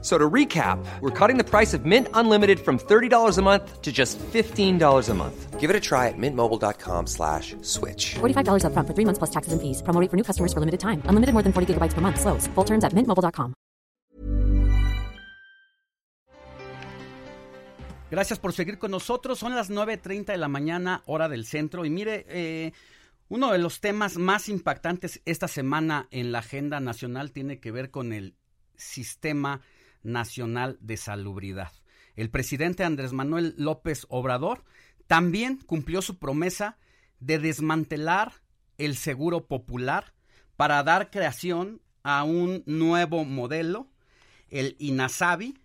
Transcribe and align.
So 0.00 0.16
to 0.16 0.30
recap, 0.30 0.78
we're 1.00 1.10
cutting 1.10 1.38
the 1.38 1.44
price 1.44 1.74
of 1.74 1.84
Mint 1.84 2.06
Unlimited 2.14 2.60
from 2.60 2.78
$30 2.78 3.36
a 3.36 3.42
month 3.42 3.82
to 3.82 3.90
just 3.90 4.16
$15 4.18 5.08
a 5.08 5.14
month. 5.14 5.58
Give 5.58 5.70
it 5.70 5.74
a 5.74 5.80
try 5.80 6.06
at 6.06 6.16
mintmobile.com 6.16 7.08
slash 7.08 7.56
switch. 7.62 8.14
$45 8.20 8.64
up 8.64 8.72
front 8.72 8.86
for 8.86 8.94
three 8.94 9.04
months 9.04 9.18
plus 9.18 9.30
taxes 9.30 9.52
and 9.52 9.60
fees. 9.60 9.82
Promo 9.82 10.00
rate 10.00 10.08
for 10.08 10.16
new 10.16 10.22
customers 10.22 10.52
for 10.52 10.60
limited 10.60 10.78
time. 10.78 11.02
Unlimited 11.06 11.32
more 11.32 11.42
than 11.42 11.52
40 11.52 11.74
gigabytes 11.74 11.94
per 11.94 12.00
month. 12.00 12.20
Slows. 12.20 12.46
Full 12.54 12.64
terms 12.64 12.84
at 12.84 12.92
mintmobile.com. 12.92 13.54
Gracias 18.10 18.38
por 18.38 18.52
seguir 18.52 18.78
con 18.78 18.92
nosotros. 18.92 19.40
Son 19.40 19.54
las 19.54 19.68
9.30 19.68 20.26
de 20.26 20.38
la 20.38 20.48
mañana, 20.48 21.02
hora 21.06 21.28
del 21.28 21.44
centro. 21.44 21.84
Y 21.84 21.90
mire, 21.90 22.24
eh, 22.28 22.72
uno 23.28 23.52
de 23.52 23.58
los 23.58 23.80
temas 23.80 24.16
más 24.16 24.48
impactantes 24.48 25.20
esta 25.26 25.48
semana 25.48 26.06
en 26.10 26.32
la 26.32 26.38
agenda 26.38 26.80
nacional 26.80 27.32
tiene 27.32 27.58
que 27.58 27.72
ver 27.72 27.90
con 27.90 28.12
el 28.14 28.36
sistema 28.76 29.60
Nacional 30.02 30.78
de 30.80 30.96
Salubridad. 30.96 31.72
El 32.16 32.30
presidente 32.30 32.84
Andrés 32.84 33.12
Manuel 33.12 33.54
López 33.56 34.06
Obrador 34.08 34.64
también 35.06 35.58
cumplió 35.58 36.02
su 36.02 36.18
promesa 36.18 36.78
de 37.20 37.38
desmantelar 37.38 38.32
el 38.76 38.96
seguro 38.96 39.46
popular 39.46 40.14
para 40.56 40.82
dar 40.82 41.10
creación 41.10 41.80
a 42.02 42.24
un 42.24 42.62
nuevo 42.66 43.24
modelo, 43.24 43.88
el 44.50 44.76
INASABI, 44.78 45.58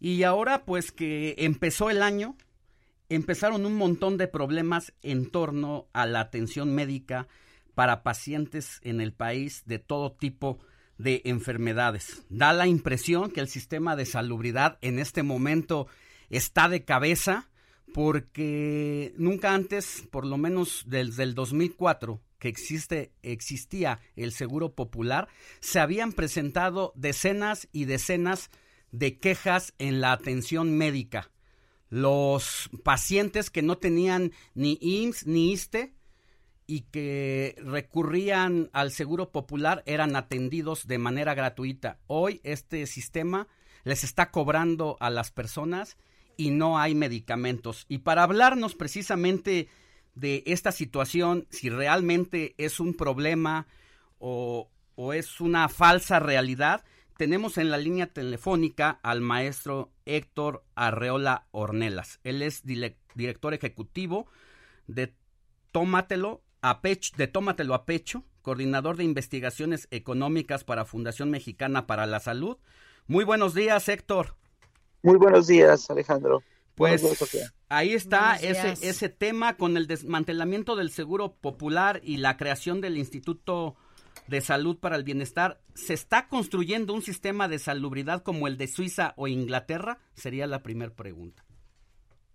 y 0.00 0.22
ahora 0.22 0.64
pues 0.64 0.92
que 0.92 1.34
empezó 1.38 1.90
el 1.90 2.02
año, 2.02 2.36
empezaron 3.08 3.66
un 3.66 3.74
montón 3.74 4.16
de 4.16 4.28
problemas 4.28 4.92
en 5.02 5.30
torno 5.30 5.88
a 5.92 6.06
la 6.06 6.20
atención 6.20 6.74
médica 6.74 7.26
para 7.74 8.02
pacientes 8.02 8.80
en 8.82 9.00
el 9.00 9.12
país 9.12 9.62
de 9.66 9.78
todo 9.78 10.12
tipo 10.12 10.58
de 10.98 11.22
enfermedades. 11.24 12.22
Da 12.28 12.52
la 12.52 12.66
impresión 12.66 13.30
que 13.30 13.40
el 13.40 13.48
sistema 13.48 13.96
de 13.96 14.04
salubridad 14.04 14.78
en 14.82 14.98
este 14.98 15.22
momento 15.22 15.86
está 16.28 16.68
de 16.68 16.84
cabeza 16.84 17.48
porque 17.94 19.14
nunca 19.16 19.54
antes, 19.54 20.04
por 20.10 20.26
lo 20.26 20.36
menos 20.36 20.84
desde 20.86 21.22
el 21.22 21.34
2004, 21.34 22.20
que 22.38 22.48
existe, 22.48 23.12
existía 23.22 24.00
el 24.14 24.32
Seguro 24.32 24.74
Popular, 24.74 25.28
se 25.60 25.80
habían 25.80 26.12
presentado 26.12 26.92
decenas 26.94 27.68
y 27.72 27.86
decenas 27.86 28.50
de 28.92 29.18
quejas 29.18 29.74
en 29.78 30.00
la 30.00 30.12
atención 30.12 30.76
médica. 30.76 31.30
Los 31.88 32.70
pacientes 32.84 33.50
que 33.50 33.62
no 33.62 33.78
tenían 33.78 34.32
ni 34.54 34.78
IMSS 34.80 35.26
ni 35.26 35.52
ISTE 35.52 35.94
y 36.68 36.82
que 36.82 37.56
recurrían 37.64 38.68
al 38.74 38.92
Seguro 38.92 39.32
Popular 39.32 39.82
eran 39.86 40.14
atendidos 40.14 40.86
de 40.86 40.98
manera 40.98 41.34
gratuita. 41.34 41.98
Hoy 42.06 42.42
este 42.44 42.86
sistema 42.86 43.48
les 43.84 44.04
está 44.04 44.30
cobrando 44.30 44.98
a 45.00 45.08
las 45.08 45.30
personas 45.30 45.96
y 46.36 46.50
no 46.50 46.78
hay 46.78 46.94
medicamentos. 46.94 47.86
Y 47.88 47.98
para 47.98 48.22
hablarnos 48.22 48.74
precisamente 48.74 49.68
de 50.14 50.42
esta 50.46 50.70
situación, 50.70 51.46
si 51.50 51.70
realmente 51.70 52.54
es 52.58 52.80
un 52.80 52.92
problema 52.94 53.66
o, 54.18 54.70
o 54.94 55.14
es 55.14 55.40
una 55.40 55.70
falsa 55.70 56.18
realidad, 56.20 56.84
tenemos 57.16 57.56
en 57.56 57.70
la 57.70 57.78
línea 57.78 58.08
telefónica 58.08 59.00
al 59.02 59.22
maestro 59.22 59.90
Héctor 60.04 60.64
Arreola 60.74 61.46
Ornelas. 61.50 62.20
Él 62.24 62.42
es 62.42 62.62
director 62.66 63.54
ejecutivo 63.54 64.26
de 64.86 65.14
Tómatelo 65.72 66.42
a 66.60 66.80
pecho, 66.80 67.14
de 67.16 67.26
Tómatelo 67.26 67.74
a 67.74 67.84
Pecho, 67.84 68.24
coordinador 68.42 68.96
de 68.96 69.04
investigaciones 69.04 69.88
económicas 69.90 70.64
para 70.64 70.84
Fundación 70.84 71.30
Mexicana 71.30 71.86
para 71.86 72.06
la 72.06 72.20
Salud. 72.20 72.56
Muy 73.06 73.24
buenos 73.24 73.54
días, 73.54 73.88
Héctor. 73.88 74.34
Muy 75.02 75.16
buenos 75.16 75.46
días, 75.46 75.88
Alejandro. 75.90 76.42
Pues 76.74 77.02
ahí 77.68 77.92
está 77.92 78.36
ese, 78.36 78.74
ese 78.88 79.08
tema 79.08 79.56
con 79.56 79.76
el 79.76 79.86
desmantelamiento 79.86 80.76
del 80.76 80.90
Seguro 80.90 81.34
Popular 81.34 82.00
y 82.04 82.18
la 82.18 82.36
creación 82.36 82.80
del 82.80 82.96
Instituto 82.96 83.76
de 84.28 84.40
Salud 84.40 84.78
para 84.78 84.96
el 84.96 85.02
Bienestar. 85.02 85.60
¿Se 85.74 85.94
está 85.94 86.28
construyendo 86.28 86.94
un 86.94 87.02
sistema 87.02 87.48
de 87.48 87.58
salubridad 87.58 88.22
como 88.22 88.46
el 88.46 88.56
de 88.58 88.68
Suiza 88.68 89.14
o 89.16 89.26
Inglaterra? 89.26 89.98
Sería 90.14 90.46
la 90.46 90.62
primera 90.62 90.94
pregunta. 90.94 91.44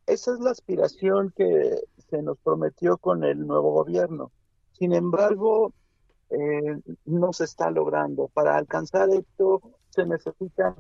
Esa 0.08 0.34
es 0.34 0.40
la 0.40 0.52
aspiración 0.52 1.34
que 1.36 1.80
se 2.14 2.22
nos 2.22 2.38
prometió 2.40 2.98
con 2.98 3.24
el 3.24 3.48
nuevo 3.48 3.72
gobierno. 3.72 4.32
Sin 4.74 4.94
embargo, 4.94 5.74
eh, 6.30 6.80
no 7.06 7.34
se 7.34 7.46
está 7.46 7.72
logrando. 7.72 8.28
Para 8.28 8.56
alcanzar 8.56 9.10
esto 9.10 9.62
se 9.90 10.06
necesitan 10.06 10.76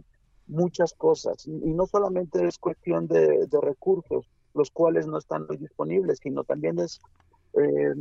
muchas 0.46 0.94
cosas 0.94 1.48
y, 1.48 1.74
no 1.74 1.88
solamente 1.88 2.46
es 2.48 2.60
cuestión 2.60 3.08
de, 3.08 3.48
recursos, 3.62 4.30
los 4.54 4.70
cuales 4.70 5.08
no 5.08 5.18
están 5.18 5.48
disponibles, 5.48 6.20
sino 6.22 6.44
también 6.44 6.78
es 6.80 7.00
eh, 7.54 7.96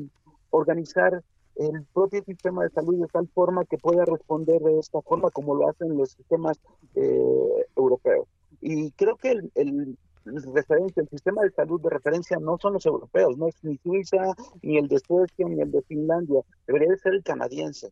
organizar 0.51 1.23
el 1.55 1.87
propio 1.95 2.23
sistema 2.25 2.65
de 2.65 2.71
salud 2.71 3.01
de 3.01 3.07
tal 3.07 3.29
forma 3.29 3.65
que 3.65 3.79
pueda 3.79 4.05
responder 4.05 4.61
de 4.61 4.79
esta 4.79 5.01
forma 5.01 5.31
como 5.31 5.55
lo 5.55 5.71
hacen 5.71 5.97
los 5.97 6.11
sistemas 6.11 6.61
eh, 6.97 7.67
europeos. 7.77 8.29
Y 8.61 8.91
creo 8.93 9.17
que 9.17 9.31
el, 9.55 9.99
referencia, 10.25 11.03
el 11.03 11.09
sistema 11.09 11.43
de 11.43 11.51
salud 11.51 11.81
de 11.81 11.91
referencia 11.91 12.39
no 12.39 12.59
son 12.61 12.75
los 12.75 12.87
europeos, 12.87 13.37
no 13.37 13.49
es 13.49 13.55
ni 13.63 13.77
Suiza, 13.79 14.35
ni 14.63 14.79
el 14.79 14.89
de 14.89 14.99
Suecia, 15.01 15.47
ni 15.49 15.61
el 15.61 15.71
de 15.71 15.83
Finlandia, 15.83 16.41
debería 16.67 16.97
ser 16.97 17.15
el 17.15 17.23
canadiense. 17.23 17.91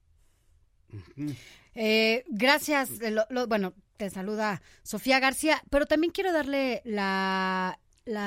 Eh, 1.75 2.25
gracias. 2.29 2.91
bueno, 3.49 3.75
te 3.97 4.11
saluda 4.11 4.63
Sofía 4.83 5.21
García, 5.21 5.63
pero 5.71 5.87
también 5.87 6.13
quiero 6.13 6.33
darle 6.33 6.83
la, 6.85 7.79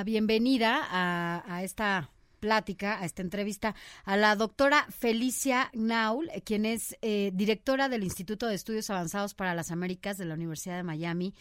bienvenida 0.05 0.87
a, 0.89 1.63
esta 1.63 2.09
plática, 2.43 2.99
a 2.99 3.05
esta 3.05 3.21
entrevista, 3.21 3.73
a 4.03 4.17
la 4.17 4.35
doctora 4.35 4.85
Felicia 4.89 5.69
Naul, 5.71 6.29
quien 6.43 6.65
es 6.65 6.97
eh, 7.01 7.31
directora 7.33 7.87
del 7.87 8.03
Instituto 8.03 8.47
de 8.47 8.55
Estudios 8.55 8.89
Avanzados 8.89 9.33
para 9.33 9.55
las 9.55 9.71
Américas 9.71 10.17
de 10.17 10.25
la 10.25 10.33
Universidad 10.33 10.75
de 10.75 10.83
Miami 10.83 11.33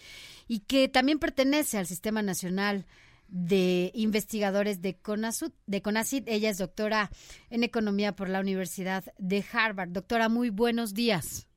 y 0.46 0.60
que 0.60 0.88
también 0.88 1.18
pertenece 1.18 1.76
al 1.76 1.86
Sistema 1.86 2.22
Nacional 2.22 2.86
de 3.26 3.90
Investigadores 3.94 4.80
de 4.80 4.94
CONACID. 4.94 5.50
De 5.66 5.82
CONACID. 5.82 6.28
Ella 6.28 6.50
es 6.50 6.58
doctora 6.58 7.10
en 7.50 7.64
Economía 7.64 8.12
por 8.12 8.28
la 8.28 8.38
Universidad 8.38 9.02
de 9.18 9.42
Harvard. 9.52 9.88
Doctora, 9.88 10.28
muy 10.28 10.50
buenos 10.50 10.94
días. 10.94 11.48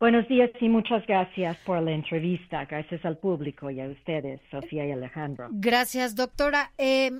Buenos 0.00 0.28
días 0.28 0.50
y 0.60 0.68
muchas 0.68 1.04
gracias 1.08 1.56
por 1.66 1.82
la 1.82 1.90
entrevista. 1.90 2.64
Gracias 2.66 3.04
al 3.04 3.18
público 3.18 3.68
y 3.68 3.80
a 3.80 3.88
ustedes, 3.88 4.40
Sofía 4.48 4.86
y 4.86 4.92
Alejandro. 4.92 5.48
Gracias, 5.50 6.14
doctora. 6.14 6.70
Eh, 6.78 7.10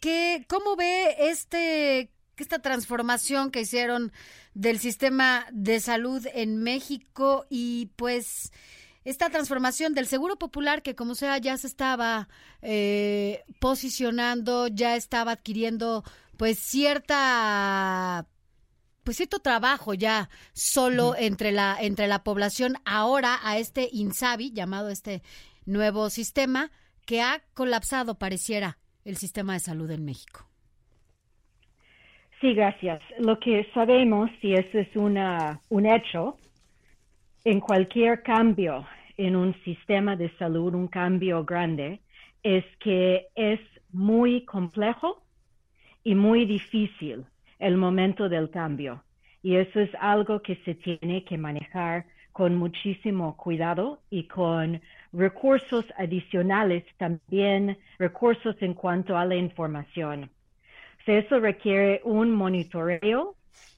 ¿qué, 0.00 0.44
¿Cómo 0.48 0.76
ve 0.76 1.16
este, 1.30 2.10
esta 2.36 2.60
transformación 2.60 3.50
que 3.50 3.62
hicieron 3.62 4.12
del 4.54 4.78
sistema 4.78 5.46
de 5.52 5.80
salud 5.80 6.26
en 6.32 6.62
México 6.62 7.46
y 7.50 7.90
pues 7.96 8.52
esta 9.04 9.28
transformación 9.28 9.94
del 9.94 10.06
Seguro 10.06 10.36
Popular 10.36 10.82
que 10.82 10.94
como 10.94 11.14
sea 11.14 11.38
ya 11.38 11.56
se 11.58 11.66
estaba 11.66 12.28
eh, 12.62 13.44
posicionando, 13.58 14.68
ya 14.68 14.96
estaba 14.96 15.32
adquiriendo 15.32 16.04
pues 16.36 16.58
cierta 16.58 18.26
pues 19.04 19.18
cierto 19.18 19.40
trabajo 19.40 19.92
ya 19.92 20.30
solo 20.54 21.14
entre 21.16 21.52
la 21.52 21.76
entre 21.78 22.08
la 22.08 22.24
población. 22.24 22.76
Ahora 22.86 23.38
a 23.42 23.58
este 23.58 23.90
Insabi 23.92 24.52
llamado 24.52 24.88
este 24.88 25.22
nuevo 25.66 26.08
sistema 26.08 26.70
que 27.04 27.20
ha 27.20 27.42
colapsado 27.52 28.18
pareciera 28.18 28.78
el 29.04 29.16
sistema 29.16 29.54
de 29.54 29.60
salud 29.60 29.90
en 29.90 30.04
México. 30.04 30.46
Sí, 32.40 32.54
gracias. 32.54 33.00
Lo 33.18 33.38
que 33.38 33.66
sabemos, 33.72 34.30
y 34.42 34.54
eso 34.54 34.78
es 34.78 34.94
una, 34.96 35.60
un 35.68 35.86
hecho, 35.86 36.36
en 37.44 37.60
cualquier 37.60 38.22
cambio 38.22 38.86
en 39.16 39.36
un 39.36 39.54
sistema 39.64 40.16
de 40.16 40.30
salud, 40.38 40.74
un 40.74 40.88
cambio 40.88 41.44
grande, 41.44 42.00
es 42.42 42.64
que 42.80 43.28
es 43.34 43.60
muy 43.92 44.44
complejo 44.44 45.22
y 46.02 46.14
muy 46.14 46.44
difícil 46.44 47.24
el 47.58 47.76
momento 47.76 48.28
del 48.28 48.50
cambio. 48.50 49.04
Y 49.42 49.56
eso 49.56 49.80
es 49.80 49.90
algo 50.00 50.42
que 50.42 50.56
se 50.64 50.74
tiene 50.74 51.24
que 51.24 51.38
manejar 51.38 52.06
con 52.34 52.56
muchísimo 52.56 53.36
cuidado 53.36 54.00
y 54.10 54.24
con 54.24 54.82
recursos 55.12 55.84
adicionales, 55.96 56.82
también 56.98 57.78
recursos 57.96 58.56
en 58.60 58.74
cuanto 58.74 59.16
a 59.16 59.24
la 59.24 59.36
información. 59.36 60.28
eso 61.06 61.38
requiere 61.38 62.00
un 62.02 62.32
monitoreo 62.32 63.36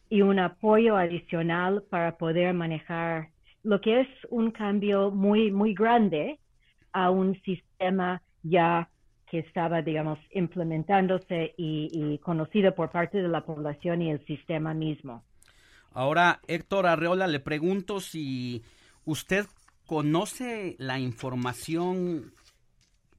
y 0.09 0.23
un 0.23 0.39
apoyo 0.39 0.97
adicional 0.97 1.83
para 1.91 2.17
poder 2.17 2.55
manejar 2.55 3.29
lo 3.63 3.79
que 3.83 4.01
es 4.01 4.09
un 4.31 4.51
cambio 4.53 5.11
muy, 5.11 5.51
muy 5.51 5.75
grande 5.75 6.39
a 6.93 7.11
un 7.11 7.39
sistema 7.43 8.23
ya 8.43 8.89
que 9.31 9.41
estaba, 9.41 9.83
digamos, 9.83 10.19
implementándose 10.33 11.53
y, 11.59 12.19
conocido 12.23 12.75
por 12.75 12.89
parte 12.91 13.21
de 13.21 13.29
la 13.29 13.43
población 13.43 14.01
y 14.01 14.11
el 14.11 14.25
sistema 14.25 14.73
mismo. 14.73 15.25
Ahora, 15.97 16.43
Héctor 16.47 16.87
Arreola, 16.87 17.27
le 17.27 17.41
pregunto 17.41 18.01
si 18.01 18.63
usted 19.07 19.47
conoce 19.87 20.77
la 20.79 20.99
información 20.99 22.35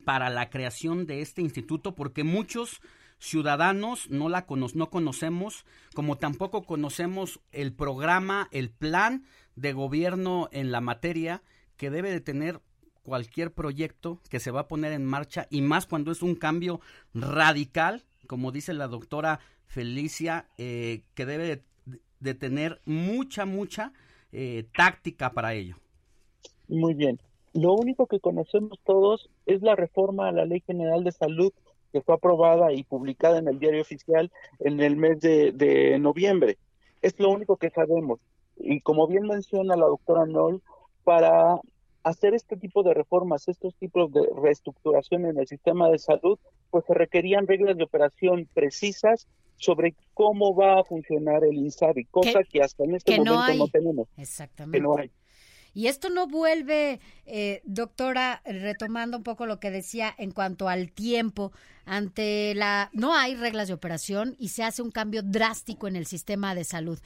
para 0.06 0.30
la 0.30 0.52
creación 0.52 1.08
de 1.08 1.24
este 1.24 1.42
instituto, 1.42 1.96
porque 1.96 2.24
muchos 2.24 2.80
ciudadanos 3.18 4.12
no 4.12 4.30
la 4.30 4.46
no 4.76 4.90
conocemos, 4.92 5.66
como 5.96 6.20
tampoco 6.20 6.66
conocemos 6.66 7.40
el 7.52 7.74
programa, 7.74 8.48
el 8.52 8.70
plan 8.70 9.26
de 9.56 9.74
gobierno 9.74 10.48
en 10.52 10.72
la 10.72 10.80
materia 10.80 11.42
que 11.78 11.90
debe 11.90 12.12
de 12.12 12.22
tener 12.22 12.62
cualquier 13.02 13.56
proyecto 13.56 14.22
que 14.30 14.40
se 14.40 14.52
va 14.52 14.62
a 14.62 14.68
poner 14.68 14.92
en 14.92 15.04
marcha 15.04 15.48
y 15.50 15.64
más 15.64 15.88
cuando 15.88 16.12
es 16.12 16.22
un 16.22 16.36
cambio 16.36 16.80
radical, 17.16 18.06
como 18.28 18.52
dice 18.52 18.76
la 18.76 18.88
doctora 18.88 19.40
Felicia, 19.66 20.48
eh, 20.60 21.06
que 21.16 21.26
debe 21.26 21.64
de, 22.20 22.34
tener 22.34 22.82
mucha, 22.86 23.46
mucha 23.46 23.94
eh, 24.32 24.66
táctica 24.76 25.32
para 25.32 25.54
ello. 25.54 25.76
Muy 26.68 26.94
bien. 26.94 27.20
Lo 27.54 27.74
único 27.74 28.08
que 28.08 28.20
conocemos 28.20 28.80
todos 28.84 29.30
es 29.46 29.62
la 29.62 29.76
reforma 29.76 30.28
a 30.28 30.32
la 30.32 30.46
Ley 30.46 30.62
General 30.66 31.04
de 31.04 31.12
Salud 31.12 31.52
que 31.92 32.02
fue 32.02 32.16
aprobada 32.16 32.74
y 32.74 32.84
publicada 32.84 33.40
en 33.40 33.48
el 33.48 33.60
diario 33.60 33.82
oficial 33.82 34.32
en 34.60 34.80
el 34.82 34.98
mes 34.98 35.20
de, 35.22 35.52
de 35.54 35.98
noviembre. 36.00 36.58
Es 37.02 37.20
lo 37.20 37.30
único 37.30 37.58
que 37.58 37.70
sabemos. 37.70 38.20
Y 38.58 38.82
como 38.82 39.08
bien 39.08 39.28
menciona 39.28 39.76
la 39.76 39.86
doctora 39.86 40.26
Noll, 40.26 40.62
para 41.04 41.60
hacer 42.04 42.34
este 42.34 42.58
tipo 42.58 42.84
de 42.84 42.94
reformas, 42.94 43.48
estos 43.48 43.76
tipos 43.76 44.12
de 44.12 44.22
reestructuración 44.42 45.26
en 45.26 45.38
el 45.38 45.48
sistema 45.48 45.90
de 45.90 46.00
salud, 46.00 46.38
pues 46.70 46.86
se 46.86 46.94
requerían 46.94 47.48
reglas 47.48 47.78
de 47.78 47.84
operación 47.84 48.48
precisas 48.54 49.28
sobre 49.58 49.96
cómo 50.14 50.56
va 50.56 50.80
a 50.80 50.84
funcionar 50.84 51.44
el 51.44 51.56
INSABI, 51.56 52.06
cosa 52.06 52.44
que, 52.44 52.62
hasta 52.62 52.84
en 52.84 52.96
este 52.96 53.18
momento 53.18 53.54
no, 53.56 53.68
tenemos. 53.68 54.08
Exactamente. 54.18 54.80
no 54.80 54.98
hay. 54.98 55.12
Y 55.74 55.88
esto 55.88 56.10
no 56.10 56.26
vuelve, 56.26 57.00
eh, 57.28 57.62
doctora, 57.64 58.42
retomando 58.46 59.18
un 59.18 59.24
poco 59.24 59.46
lo 59.46 59.60
que 59.60 59.70
decía 59.70 60.12
en 60.18 60.32
cuanto 60.32 60.70
al 60.70 60.92
tiempo, 60.92 61.52
ante 61.86 62.56
la... 62.56 62.90
No 62.94 63.14
hay 63.14 63.36
reglas 63.36 63.68
de 63.68 63.76
operación 63.76 64.36
y 64.40 64.48
se 64.48 64.64
hace 64.64 64.82
un 64.82 64.90
cambio 64.90 65.22
drástico 65.22 65.88
en 65.88 65.96
el 65.96 66.08
sistema 66.08 66.56
de 66.56 66.64
salud. 66.64 66.98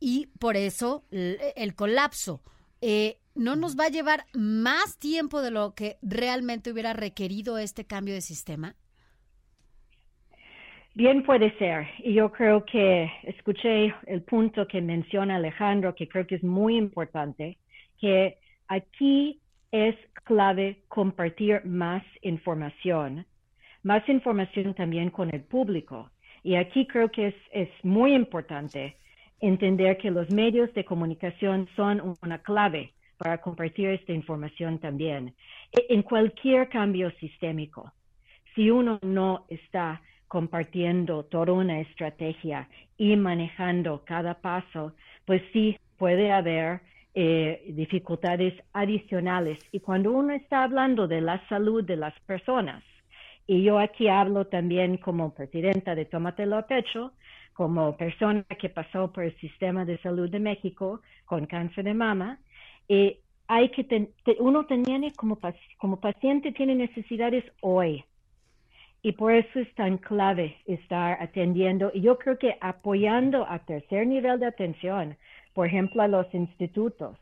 Y 0.00 0.26
por 0.38 0.58
eso 0.58 1.04
el, 1.10 1.74
colapso. 1.74 2.42
Eh, 2.82 3.20
¿no 3.34 3.56
nos 3.56 3.78
va 3.78 3.86
a 3.86 3.90
llevar 3.90 4.26
más 4.34 4.98
tiempo 4.98 5.40
de 5.40 5.50
lo 5.50 5.74
que 5.74 5.98
realmente 6.02 6.70
hubiera 6.70 6.92
requerido 6.92 7.56
este 7.56 7.86
cambio 7.86 8.12
de 8.12 8.20
sistema? 8.20 8.76
Bien 10.94 11.22
puede 11.22 11.56
ser. 11.58 11.86
Y 11.98 12.14
yo 12.14 12.32
creo 12.32 12.64
que 12.64 13.10
escuché 13.22 13.94
el 14.06 14.22
punto 14.22 14.66
que 14.66 14.80
menciona 14.80 15.36
Alejandro, 15.36 15.94
que 15.94 16.08
creo 16.08 16.26
que 16.26 16.34
es 16.34 16.42
muy 16.42 16.76
importante, 16.76 17.58
que 18.00 18.38
aquí 18.66 19.40
es 19.70 19.94
clave 20.24 20.82
compartir 20.88 21.64
más 21.64 22.02
información, 22.22 23.24
más 23.84 24.06
información 24.08 24.74
también 24.74 25.10
con 25.10 25.32
el 25.32 25.42
público. 25.42 26.10
Y 26.42 26.56
aquí 26.56 26.86
creo 26.86 27.10
que 27.10 27.28
es, 27.28 27.34
es 27.52 27.68
muy 27.84 28.14
importante 28.14 28.96
entender 29.40 29.96
que 29.96 30.10
los 30.10 30.28
medios 30.30 30.72
de 30.74 30.84
comunicación 30.84 31.68
son 31.76 32.16
una 32.22 32.38
clave 32.38 32.92
para 33.16 33.38
compartir 33.38 33.90
esta 33.90 34.12
información 34.12 34.78
también. 34.78 35.34
E, 35.72 35.94
en 35.94 36.02
cualquier 36.02 36.68
cambio 36.68 37.10
sistémico, 37.20 37.92
si 38.54 38.70
uno 38.70 38.98
no 39.02 39.44
está 39.48 40.00
compartiendo 40.30 41.24
toda 41.24 41.52
una 41.52 41.80
estrategia 41.80 42.68
y 42.96 43.16
manejando 43.16 44.04
cada 44.04 44.34
paso, 44.34 44.92
pues 45.24 45.42
sí 45.52 45.76
puede 45.98 46.30
haber 46.30 46.82
eh, 47.14 47.64
dificultades 47.70 48.54
adicionales. 48.72 49.58
Y 49.72 49.80
cuando 49.80 50.12
uno 50.12 50.32
está 50.32 50.62
hablando 50.62 51.08
de 51.08 51.20
la 51.20 51.44
salud 51.48 51.82
de 51.82 51.96
las 51.96 52.14
personas, 52.20 52.84
y 53.48 53.64
yo 53.64 53.80
aquí 53.80 54.06
hablo 54.06 54.46
también 54.46 54.98
como 54.98 55.34
presidenta 55.34 55.96
de 55.96 56.04
Tómatelo 56.04 56.58
a 56.58 56.68
Pecho, 56.68 57.12
como 57.52 57.96
persona 57.96 58.44
que 58.44 58.68
pasó 58.68 59.10
por 59.10 59.24
el 59.24 59.36
sistema 59.40 59.84
de 59.84 59.98
salud 59.98 60.30
de 60.30 60.38
México 60.38 61.00
con 61.24 61.46
cáncer 61.46 61.82
de 61.82 61.94
mama, 61.94 62.38
eh, 62.88 63.18
hay 63.48 63.70
que 63.70 64.12
uno 64.38 64.64
tiene 64.66 65.10
como, 65.10 65.40
como 65.76 65.98
paciente 65.98 66.52
tiene 66.52 66.76
necesidades 66.76 67.44
hoy 67.62 68.04
y 69.02 69.12
por 69.12 69.32
eso 69.32 69.60
es 69.60 69.74
tan 69.74 69.98
clave 69.98 70.56
estar 70.66 71.22
atendiendo 71.22 71.90
y 71.94 72.02
yo 72.02 72.18
creo 72.18 72.38
que 72.38 72.56
apoyando 72.60 73.46
a 73.48 73.60
tercer 73.60 74.06
nivel 74.06 74.38
de 74.40 74.46
atención, 74.46 75.16
por 75.54 75.66
ejemplo 75.66 76.02
a 76.02 76.08
los 76.08 76.32
institutos, 76.34 77.16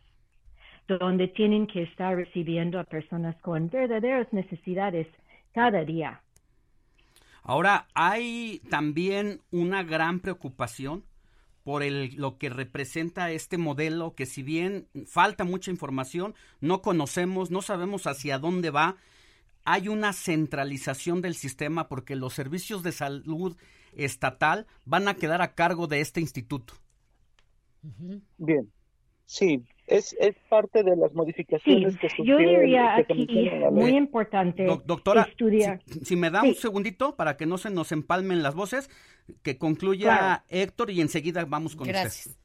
donde 0.89 1.29
tienen 1.29 1.67
que 1.67 1.83
estar 1.83 2.17
recibiendo 2.17 2.81
a 2.81 2.85
personas 2.85 3.37
con 3.43 3.69
verdaderas 3.69 4.33
necesidades 4.33 5.07
cada 5.53 5.85
día. 5.85 6.21
Ahora, 7.43 7.87
hay 7.95 8.61
también 8.71 9.41
una 9.51 9.83
gran 9.83 10.21
preocupación 10.21 11.05
por 11.63 11.83
el, 11.83 12.15
lo 12.17 12.39
que 12.39 12.49
representa 12.49 13.31
este 13.31 13.59
modelo, 13.59 14.15
que 14.15 14.27
si 14.27 14.43
bien 14.43 14.87
falta 15.07 15.45
mucha 15.45 15.71
información, 15.71 16.35
no 16.61 16.83
conocemos, 16.83 17.51
no 17.51 17.63
sabemos 17.63 18.07
hacia 18.07 18.39
dónde 18.39 18.71
va, 18.71 18.97
hay 19.65 19.89
una 19.89 20.13
centralización 20.13 21.23
del 21.23 21.35
sistema 21.35 21.89
porque 21.89 22.17
los 22.17 22.35
servicios 22.35 22.83
de 22.83 22.93
salud 22.93 23.57
estatal 23.95 24.67
van 24.85 25.09
a 25.09 25.15
quedar 25.15 25.43
a 25.43 25.55
cargo 25.55 25.87
de 25.87 26.01
este 26.01 26.21
instituto. 26.21 26.75
Bien, 28.39 28.71
sí, 29.25 29.65
es, 29.87 30.15
es 30.21 30.37
parte 30.49 30.83
de 30.83 30.97
las 30.97 31.15
modificaciones 31.15 31.97
que 31.99 32.09
Yo 32.25 32.37
diría 32.39 32.97
aquí, 32.97 33.51
muy 33.71 33.97
importante, 33.97 34.65
doctora, 34.85 35.23
estudiar. 35.23 35.81
Si, 36.03 36.17
me 36.17 36.31
da 36.31 36.43
un 36.43 36.55
segundito 36.55 37.17
para 37.17 37.37
que 37.37 37.47
no 37.47 37.59
se 37.59 37.71
nos 37.71 37.93
empalmen 37.93 38.43
las 38.43 38.55
voces, 38.55 38.91
que 39.43 39.59
concluya 39.59 40.45
Héctor 40.49 40.91
y 40.91 41.01
enseguida 41.01 41.45
vamos 41.45 41.77
con 41.77 41.87
Gracias. 41.87 42.39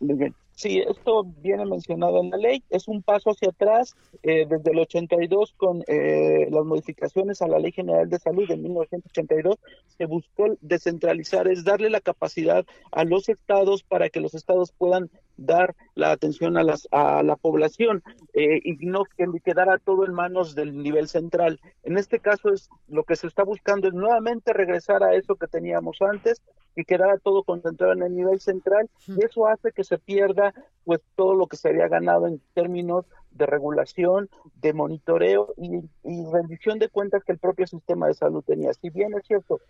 Muy 0.00 0.32
Sí, 0.56 0.78
esto 0.78 1.22
viene 1.42 1.66
mencionado 1.66 2.18
en 2.18 2.30
la 2.30 2.38
ley, 2.38 2.64
es 2.70 2.88
un 2.88 3.02
paso 3.02 3.28
hacia 3.28 3.50
atrás 3.50 3.94
eh, 4.22 4.46
desde 4.48 4.70
el 4.70 4.78
82 4.78 5.52
con 5.54 5.84
eh, 5.86 6.48
las 6.50 6.64
modificaciones 6.64 7.42
a 7.42 7.46
la 7.46 7.58
Ley 7.58 7.72
General 7.72 8.08
de 8.08 8.18
Salud 8.18 8.48
de 8.48 8.56
1982, 8.56 9.56
se 9.98 10.06
buscó 10.06 10.56
descentralizar, 10.62 11.46
es 11.46 11.62
darle 11.62 11.90
la 11.90 12.00
capacidad 12.00 12.64
a 12.90 13.04
los 13.04 13.28
estados 13.28 13.82
para 13.82 14.08
que 14.08 14.20
los 14.20 14.32
estados 14.32 14.72
puedan 14.72 15.10
dar 15.36 15.74
la 15.94 16.12
atención 16.12 16.56
a, 16.56 16.62
las, 16.62 16.88
a 16.90 17.22
la 17.22 17.36
población 17.36 18.02
eh, 18.34 18.60
y 18.64 18.86
no 18.86 19.04
que 19.04 19.26
quedara 19.44 19.78
todo 19.78 20.04
en 20.04 20.12
manos 20.12 20.54
del 20.54 20.76
nivel 20.82 21.08
central. 21.08 21.60
En 21.82 21.98
este 21.98 22.20
caso 22.20 22.52
es 22.52 22.68
lo 22.88 23.04
que 23.04 23.16
se 23.16 23.26
está 23.26 23.44
buscando 23.44 23.88
es 23.88 23.94
nuevamente 23.94 24.52
regresar 24.52 25.02
a 25.02 25.14
eso 25.14 25.36
que 25.36 25.46
teníamos 25.46 25.98
antes 26.00 26.42
y 26.74 26.84
quedara 26.84 27.18
todo 27.18 27.42
concentrado 27.42 27.94
en 27.94 28.02
el 28.02 28.14
nivel 28.14 28.40
central 28.40 28.88
y 29.06 29.24
eso 29.24 29.46
hace 29.46 29.72
que 29.72 29.84
se 29.84 29.98
pierda 29.98 30.52
pues 30.84 31.00
todo 31.16 31.34
lo 31.34 31.46
que 31.46 31.56
se 31.56 31.70
había 31.70 31.88
ganado 31.88 32.26
en 32.26 32.40
términos 32.54 33.06
de 33.30 33.46
regulación, 33.46 34.28
de 34.60 34.72
monitoreo 34.72 35.54
y, 35.56 35.82
rendición 36.32 36.78
de 36.78 36.88
cuentas 36.88 37.24
que 37.24 37.32
el 37.32 37.38
propio 37.38 37.66
sistema 37.66 38.06
de 38.06 38.14
salud 38.14 38.42
tenía. 38.44 38.72
Si 38.74 38.90
bien 38.90 39.14
es 39.14 39.26
cierto, 39.26 39.60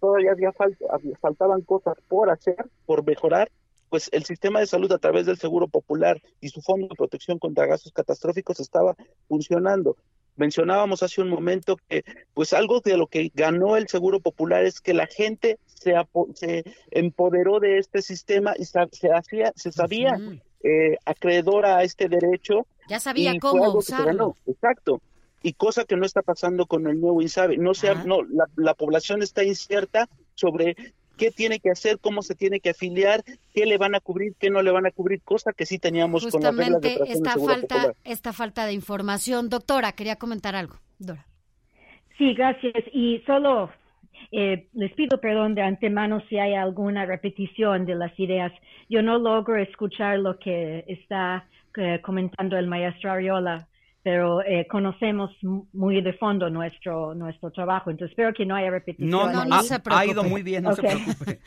todavía 0.00 0.32
había, 0.32 0.52
había 0.90 1.16
faltaban 1.18 1.62
cosas 1.62 1.96
por 2.08 2.30
hacer, 2.30 2.64
por 2.86 3.04
mejorar, 3.04 3.50
pues 3.92 4.08
el 4.12 4.24
sistema 4.24 4.58
de 4.58 4.66
salud 4.66 4.90
a 4.90 4.96
través 4.96 5.26
del 5.26 5.36
Seguro 5.36 5.68
Popular 5.68 6.18
y 6.40 6.48
su 6.48 6.62
Fondo 6.62 6.88
de 6.88 6.94
Protección 6.94 7.38
contra 7.38 7.66
Gastos 7.66 7.92
Catastróficos 7.92 8.58
estaba 8.58 8.96
funcionando. 9.28 9.98
Mencionábamos 10.36 11.02
hace 11.02 11.20
un 11.20 11.28
momento 11.28 11.76
que 11.90 12.02
pues 12.32 12.54
algo 12.54 12.80
de 12.80 12.96
lo 12.96 13.06
que 13.06 13.30
ganó 13.34 13.76
el 13.76 13.88
Seguro 13.88 14.20
Popular 14.20 14.64
es 14.64 14.80
que 14.80 14.94
la 14.94 15.06
gente 15.06 15.58
se, 15.66 15.92
se 16.32 16.64
empoderó 16.90 17.60
de 17.60 17.76
este 17.76 18.00
sistema 18.00 18.54
y 18.58 18.64
se, 18.64 18.80
hacía, 18.80 19.52
se 19.56 19.70
sabía 19.70 20.18
eh, 20.62 20.96
acreedora 21.04 21.76
a 21.76 21.82
este 21.84 22.08
derecho. 22.08 22.66
Ya 22.88 22.98
sabía 22.98 23.38
cómo 23.38 23.74
usarlo. 23.74 24.36
Exacto. 24.46 25.02
Y 25.42 25.52
cosa 25.52 25.84
que 25.84 25.96
no 25.98 26.06
está 26.06 26.22
pasando 26.22 26.64
con 26.64 26.86
el 26.86 26.98
nuevo 26.98 27.20
INSABE. 27.20 27.58
No, 27.58 27.74
sea, 27.74 27.92
no 27.92 28.22
la, 28.22 28.46
la 28.56 28.72
población 28.72 29.20
está 29.22 29.44
incierta 29.44 30.08
sobre 30.34 30.76
qué 31.16 31.30
tiene 31.30 31.60
que 31.60 31.70
hacer, 31.70 31.98
cómo 32.00 32.22
se 32.22 32.34
tiene 32.34 32.60
que 32.60 32.70
afiliar, 32.70 33.22
qué 33.54 33.66
le 33.66 33.78
van 33.78 33.94
a 33.94 34.00
cubrir, 34.00 34.34
qué 34.38 34.50
no 34.50 34.62
le 34.62 34.70
van 34.70 34.86
a 34.86 34.90
cubrir, 34.90 35.22
cosa 35.22 35.52
que 35.52 35.66
sí 35.66 35.78
teníamos 35.78 36.26
con 36.26 36.42
las 36.42 36.56
reglas 36.56 36.80
de 36.80 37.00
esta 37.06 37.36
falta, 37.36 37.94
esta 38.04 38.32
falta 38.32 38.66
de 38.66 38.72
información. 38.72 39.48
Doctora, 39.48 39.92
quería 39.92 40.16
comentar 40.16 40.54
algo. 40.54 40.76
Dora. 40.98 41.26
Sí, 42.18 42.34
gracias. 42.34 42.84
Y 42.92 43.22
solo 43.26 43.70
eh, 44.30 44.68
les 44.74 44.92
pido 44.94 45.18
perdón 45.20 45.54
de 45.54 45.62
antemano 45.62 46.22
si 46.28 46.38
hay 46.38 46.54
alguna 46.54 47.04
repetición 47.06 47.84
de 47.84 47.94
las 47.94 48.18
ideas. 48.18 48.52
Yo 48.88 49.02
no 49.02 49.18
logro 49.18 49.56
escuchar 49.56 50.18
lo 50.18 50.38
que 50.38 50.84
está 50.86 51.46
eh, 51.76 52.00
comentando 52.02 52.56
el 52.56 52.66
maestro 52.66 53.12
Ariola, 53.12 53.68
pero 54.02 54.42
eh, 54.42 54.66
conocemos 54.68 55.30
muy 55.42 56.00
de 56.02 56.12
fondo 56.14 56.50
nuestro 56.50 57.14
nuestro 57.14 57.50
trabajo, 57.50 57.90
entonces 57.90 58.12
espero 58.12 58.32
que 58.34 58.44
no 58.44 58.56
haya 58.56 58.70
repetición. 58.70 59.10
No, 59.10 59.32
no, 59.32 59.44
no 59.44 59.62
se 59.62 59.78
preocupe. 59.78 60.08
ha 60.08 60.12
ido 60.12 60.24
muy 60.24 60.42
bien, 60.42 60.64
no 60.64 60.72
se 60.72 60.82
preocupe. 60.82 61.40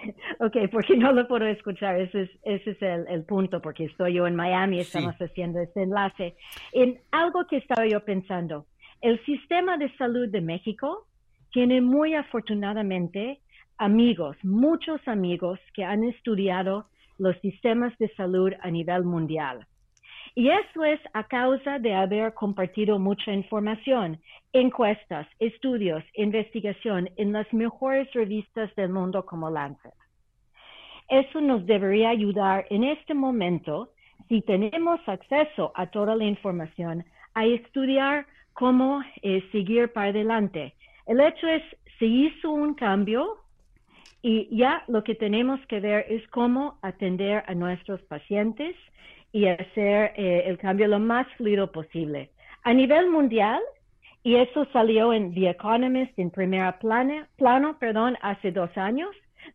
ok, 0.40 0.70
porque 0.72 0.96
no 0.96 1.12
lo 1.12 1.28
puedo 1.28 1.46
escuchar, 1.46 2.00
ese 2.00 2.22
es, 2.22 2.30
ese 2.42 2.70
es 2.72 2.82
el, 2.82 3.06
el 3.08 3.24
punto, 3.24 3.60
porque 3.62 3.84
estoy 3.84 4.14
yo 4.14 4.26
en 4.26 4.34
Miami, 4.34 4.80
estamos 4.80 5.14
haciendo 5.16 5.60
este 5.60 5.82
enlace. 5.82 6.34
En 6.72 6.98
algo 7.12 7.46
que 7.48 7.58
estaba 7.58 7.86
yo 7.86 8.04
pensando, 8.04 8.66
el 9.00 9.24
sistema 9.24 9.78
de 9.78 9.94
salud 9.96 10.28
de 10.28 10.40
México 10.40 11.06
tiene 11.52 11.80
muy 11.80 12.14
afortunadamente 12.14 13.40
amigos, 13.78 14.36
muchos 14.42 15.00
amigos 15.06 15.58
que 15.74 15.84
han 15.84 16.04
estudiado 16.04 16.86
los 17.18 17.36
sistemas 17.40 17.96
de 17.98 18.08
salud 18.14 18.52
a 18.60 18.70
nivel 18.70 19.04
mundial. 19.04 19.66
Y 20.34 20.48
eso 20.48 20.84
es 20.84 21.00
a 21.12 21.24
causa 21.24 21.78
de 21.78 21.94
haber 21.94 22.34
compartido 22.34 22.98
mucha 22.98 23.32
información, 23.32 24.20
encuestas, 24.52 25.26
estudios, 25.38 26.04
investigación 26.14 27.10
en 27.16 27.32
las 27.32 27.52
mejores 27.52 28.12
revistas 28.12 28.74
del 28.76 28.90
mundo 28.90 29.26
como 29.26 29.50
Lancet. 29.50 29.94
Eso 31.08 31.40
nos 31.40 31.66
debería 31.66 32.10
ayudar 32.10 32.66
en 32.70 32.84
este 32.84 33.14
momento, 33.14 33.90
si 34.28 34.42
tenemos 34.42 35.00
acceso 35.06 35.72
a 35.74 35.86
toda 35.86 36.14
la 36.14 36.24
información, 36.24 37.04
a 37.34 37.46
estudiar 37.46 38.26
cómo 38.52 39.02
eh, 39.22 39.42
seguir 39.50 39.92
para 39.92 40.10
adelante. 40.10 40.74
El 41.06 41.20
hecho 41.20 41.48
es, 41.48 41.62
se 41.98 42.06
hizo 42.06 42.50
un 42.50 42.74
cambio 42.74 43.38
y 44.22 44.54
ya 44.56 44.84
lo 44.86 45.02
que 45.02 45.14
tenemos 45.14 45.58
que 45.66 45.80
ver 45.80 46.06
es 46.08 46.26
cómo 46.28 46.78
atender 46.82 47.42
a 47.46 47.54
nuestros 47.54 48.00
pacientes 48.02 48.76
y 49.32 49.46
hacer 49.46 50.12
eh, 50.16 50.44
el 50.46 50.58
cambio 50.58 50.88
lo 50.88 50.98
más 50.98 51.26
fluido 51.36 51.70
posible. 51.70 52.30
A 52.62 52.72
nivel 52.72 53.10
mundial, 53.10 53.60
y 54.22 54.36
eso 54.36 54.66
salió 54.72 55.12
en 55.12 55.32
The 55.34 55.50
Economist 55.50 56.18
en 56.18 56.30
primera 56.30 56.78
plano, 56.78 57.26
plano 57.36 57.78
perdón, 57.78 58.16
hace 58.20 58.52
dos 58.52 58.76
años, 58.76 59.10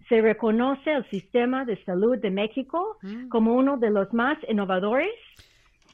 se 0.09 0.21
reconoce 0.21 0.91
el 0.91 1.09
sistema 1.09 1.65
de 1.65 1.81
salud 1.83 2.17
de 2.17 2.31
México 2.31 2.97
mm. 3.01 3.29
como 3.29 3.53
uno 3.53 3.77
de 3.77 3.91
los 3.91 4.11
más 4.13 4.37
innovadores 4.47 5.11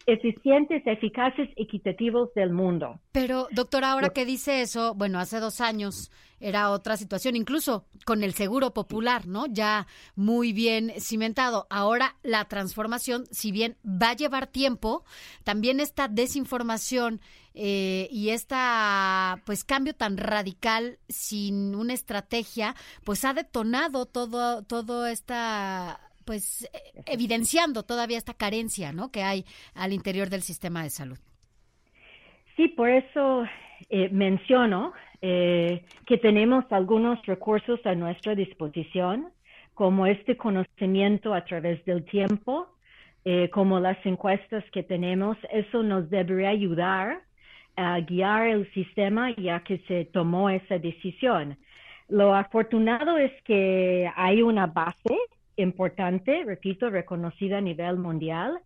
eficientes, 0.05 0.81
eficaces, 0.85 1.49
equitativos 1.55 2.33
del 2.33 2.51
mundo. 2.51 2.99
Pero, 3.11 3.47
doctora, 3.51 3.91
ahora 3.91 4.09
que 4.09 4.25
dice 4.25 4.61
eso, 4.61 4.93
bueno, 4.95 5.19
hace 5.19 5.39
dos 5.39 5.61
años 5.61 6.11
era 6.41 6.71
otra 6.71 6.97
situación, 6.97 7.35
incluso 7.35 7.85
con 8.05 8.23
el 8.23 8.33
seguro 8.33 8.73
popular, 8.73 9.27
¿no? 9.27 9.45
Ya 9.45 9.87
muy 10.15 10.53
bien 10.53 10.91
cimentado. 10.99 11.67
Ahora 11.69 12.15
la 12.23 12.45
transformación, 12.45 13.25
si 13.31 13.51
bien 13.51 13.77
va 13.85 14.09
a 14.09 14.15
llevar 14.15 14.47
tiempo, 14.47 15.05
también 15.43 15.79
esta 15.79 16.07
desinformación 16.07 17.21
eh, 17.53 18.07
y 18.11 18.29
esta 18.29 19.41
pues 19.45 19.63
cambio 19.63 19.93
tan 19.93 20.17
radical 20.17 20.97
sin 21.09 21.75
una 21.75 21.93
estrategia, 21.93 22.75
pues 23.03 23.23
ha 23.23 23.33
detonado 23.33 24.07
todo, 24.07 24.63
todo 24.63 25.05
esta 25.05 26.10
pues 26.25 26.63
eh, 26.73 27.01
evidenciando 27.05 27.83
todavía 27.83 28.17
esta 28.17 28.33
carencia, 28.33 28.91
¿no? 28.91 29.11
Que 29.11 29.23
hay 29.23 29.45
al 29.73 29.93
interior 29.93 30.29
del 30.29 30.41
sistema 30.41 30.83
de 30.83 30.89
salud. 30.89 31.17
Sí, 32.55 32.67
por 32.67 32.89
eso 32.89 33.45
eh, 33.89 34.09
menciono 34.09 34.93
eh, 35.21 35.83
que 36.05 36.17
tenemos 36.17 36.65
algunos 36.71 37.23
recursos 37.25 37.79
a 37.85 37.95
nuestra 37.95 38.35
disposición, 38.35 39.29
como 39.73 40.05
este 40.05 40.37
conocimiento 40.37 41.33
a 41.33 41.43
través 41.45 41.83
del 41.85 42.03
tiempo, 42.05 42.67
como 43.51 43.79
las 43.79 44.03
encuestas 44.05 44.63
que 44.71 44.83
tenemos. 44.83 45.37
Eso 45.51 45.81
nos 45.81 46.09
debería 46.09 46.49
ayudar 46.49 47.21
a 47.75 47.99
guiar 47.99 48.47
el 48.47 48.71
sistema 48.73 49.33
ya 49.35 49.63
que 49.63 49.79
se 49.87 50.05
tomó 50.05 50.49
esa 50.49 50.77
decisión. 50.77 51.57
Lo 52.09 52.35
afortunado 52.35 53.17
es 53.17 53.31
que 53.43 54.11
hay 54.15 54.41
una 54.41 54.67
base 54.67 55.17
importante, 55.57 56.43
repito, 56.45 56.89
reconocida 56.89 57.57
a 57.57 57.61
nivel 57.61 57.97
mundial. 57.97 58.59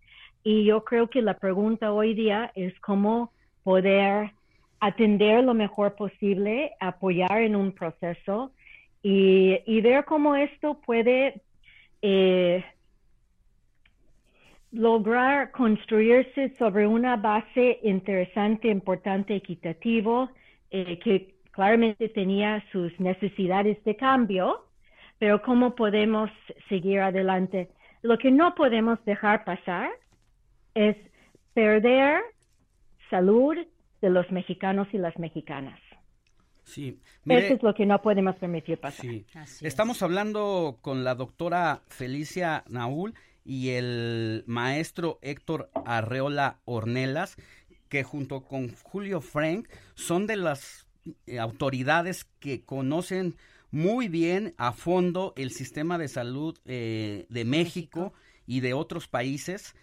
Y 0.43 0.65
yo 0.65 0.83
creo 0.83 1.09
que 1.09 1.21
la 1.21 1.35
pregunta 1.35 1.91
hoy 1.91 2.13
día 2.13 2.51
es 2.55 2.77
cómo 2.79 3.31
poder 3.63 4.31
atender 4.79 5.43
lo 5.43 5.53
mejor 5.53 5.95
posible, 5.95 6.73
apoyar 6.79 7.41
en 7.41 7.55
un 7.55 7.71
proceso 7.71 8.51
y, 9.01 9.81
ver 9.81 10.03
cómo 10.05 10.35
esto 10.35 10.79
puede 10.85 11.41
eh, 12.01 12.63
lograr 14.71 15.51
construirse 15.51 16.49
sobre 16.57 16.87
una 16.87 17.15
base 17.15 17.79
interesante, 17.83 18.67
importante, 18.67 19.35
equitativo, 19.35 20.29
eh, 20.71 20.99
que 20.99 21.35
claramente 21.51 22.09
tenía 22.09 22.63
sus 22.71 22.99
necesidades 22.99 23.81
de 23.83 23.95
cambio, 23.95 24.65
pero 25.19 25.41
¿cómo 25.41 25.75
podemos 25.75 26.29
seguir 26.69 26.99
adelante? 26.99 27.69
Lo 28.01 28.17
que 28.17 28.31
no 28.31 28.55
podemos 28.55 29.03
dejar 29.05 29.43
pasar 29.45 29.89
es 30.73 30.95
perder 31.53 32.21
salud 33.09 33.55
de 34.01 34.09
los 34.09 34.29
mexicanos 34.31 34.87
y 34.91 34.97
las 34.97 35.17
mexicanas. 35.17 35.79
Sí. 36.63 36.99
Eso 37.25 37.53
es 37.53 37.63
lo 37.63 37.73
que 37.73 37.85
no 37.85 38.01
podemos 38.01 38.35
permitir 38.35 38.79
pasar. 38.79 39.05
Sí. 39.05 39.25
Estamos 39.61 40.01
hablando 40.01 40.79
con 40.81 41.03
la 41.03 41.15
doctora 41.15 41.81
Felicia 41.87 42.63
Naúl 42.67 43.13
y 43.45 43.69
el 43.69 44.43
maestro 44.47 45.19
Héctor 45.21 45.69
Arreola 45.85 46.57
Ornelas, 46.65 47.37
que 47.87 48.03
junto 48.03 48.41
con 48.43 48.69
Julio 48.83 49.21
Frank 49.21 49.69
son 49.93 50.25
de 50.25 50.37
las 50.37 50.87
eh, 51.27 51.39
autoridades 51.39 52.25
que 52.39 52.65
conocen 52.65 53.35
muy 53.75 54.07
bien 54.07 54.55
a 54.57 54.71
fondo 54.71 55.33
el 55.35 55.51
sistema 55.51 55.97
de 55.97 56.07
salud 56.07 56.57
eh, 56.65 57.25
de 57.29 57.45
México, 57.45 58.13
y 58.47 58.59
de 58.59 58.73
otros 58.73 59.07
países. 59.07 59.75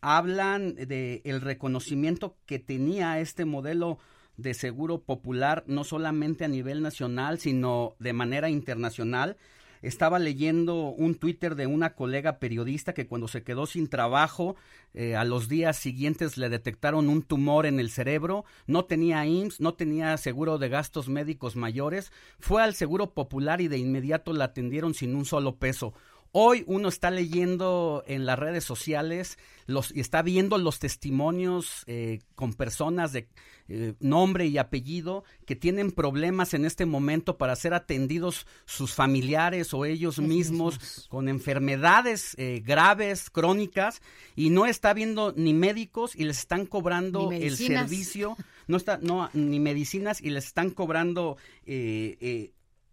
Hablan 0.00 0.74
de 0.74 1.20
el 1.24 1.40
reconocimiento 1.40 2.36
que 2.46 2.58
tenía 2.58 3.20
este 3.20 3.44
modelo 3.44 3.98
de 4.36 4.54
seguro 4.54 5.02
popular 5.02 5.64
no 5.66 5.84
solamente 5.84 6.44
a 6.44 6.48
nivel 6.48 6.80
nacional, 6.80 7.38
sino 7.38 7.94
de 7.98 8.12
manera 8.14 8.48
internacional. 8.48 9.36
Estaba 9.82 10.18
leyendo 10.18 10.88
un 10.90 11.14
Twitter 11.14 11.54
de 11.54 11.66
una 11.66 11.94
colega 11.94 12.38
periodista 12.38 12.92
que 12.92 13.06
cuando 13.06 13.28
se 13.28 13.42
quedó 13.42 13.66
sin 13.66 13.88
trabajo, 13.88 14.56
eh, 14.92 15.16
a 15.16 15.24
los 15.24 15.48
días 15.48 15.76
siguientes 15.76 16.36
le 16.36 16.48
detectaron 16.48 17.08
un 17.08 17.22
tumor 17.22 17.66
en 17.66 17.80
el 17.80 17.90
cerebro, 17.90 18.44
no 18.66 18.84
tenía 18.84 19.24
IMSS, 19.24 19.60
no 19.60 19.74
tenía 19.74 20.16
seguro 20.16 20.58
de 20.58 20.68
gastos 20.68 21.08
médicos 21.08 21.56
mayores, 21.56 22.12
fue 22.38 22.62
al 22.62 22.74
Seguro 22.74 23.14
Popular 23.14 23.60
y 23.60 23.68
de 23.68 23.78
inmediato 23.78 24.32
la 24.32 24.46
atendieron 24.46 24.94
sin 24.94 25.14
un 25.14 25.24
solo 25.24 25.56
peso. 25.56 25.94
Hoy 26.32 26.62
uno 26.68 26.88
está 26.88 27.10
leyendo 27.10 28.04
en 28.06 28.24
las 28.24 28.38
redes 28.38 28.62
sociales 28.62 29.36
los, 29.66 29.94
y 29.94 29.98
está 29.98 30.22
viendo 30.22 30.58
los 30.58 30.78
testimonios 30.78 31.82
eh, 31.86 32.20
con 32.36 32.54
personas 32.54 33.12
de 33.12 33.28
eh, 33.68 33.94
nombre 33.98 34.46
y 34.46 34.56
apellido 34.56 35.24
que 35.44 35.56
tienen 35.56 35.90
problemas 35.90 36.54
en 36.54 36.64
este 36.64 36.86
momento 36.86 37.36
para 37.36 37.56
ser 37.56 37.74
atendidos 37.74 38.46
sus 38.64 38.94
familiares 38.94 39.74
o 39.74 39.84
ellos 39.84 40.20
mismos, 40.20 41.08
con 41.08 41.28
enfermedades 41.28 42.36
eh, 42.38 42.62
graves, 42.64 43.28
crónicas, 43.28 44.00
y 44.36 44.50
no 44.50 44.66
está 44.66 44.94
viendo 44.94 45.32
ni 45.36 45.52
médicos 45.52 46.14
y 46.14 46.24
les 46.24 46.38
están 46.38 46.64
cobrando 46.64 47.32
el 47.32 47.56
servicio, 47.56 48.36
no 48.68 48.76
está, 48.76 48.98
no, 49.02 49.30
ni 49.34 49.58
medicinas 49.58 50.20
y 50.20 50.30
les 50.30 50.46
están 50.46 50.70
cobrando 50.70 51.36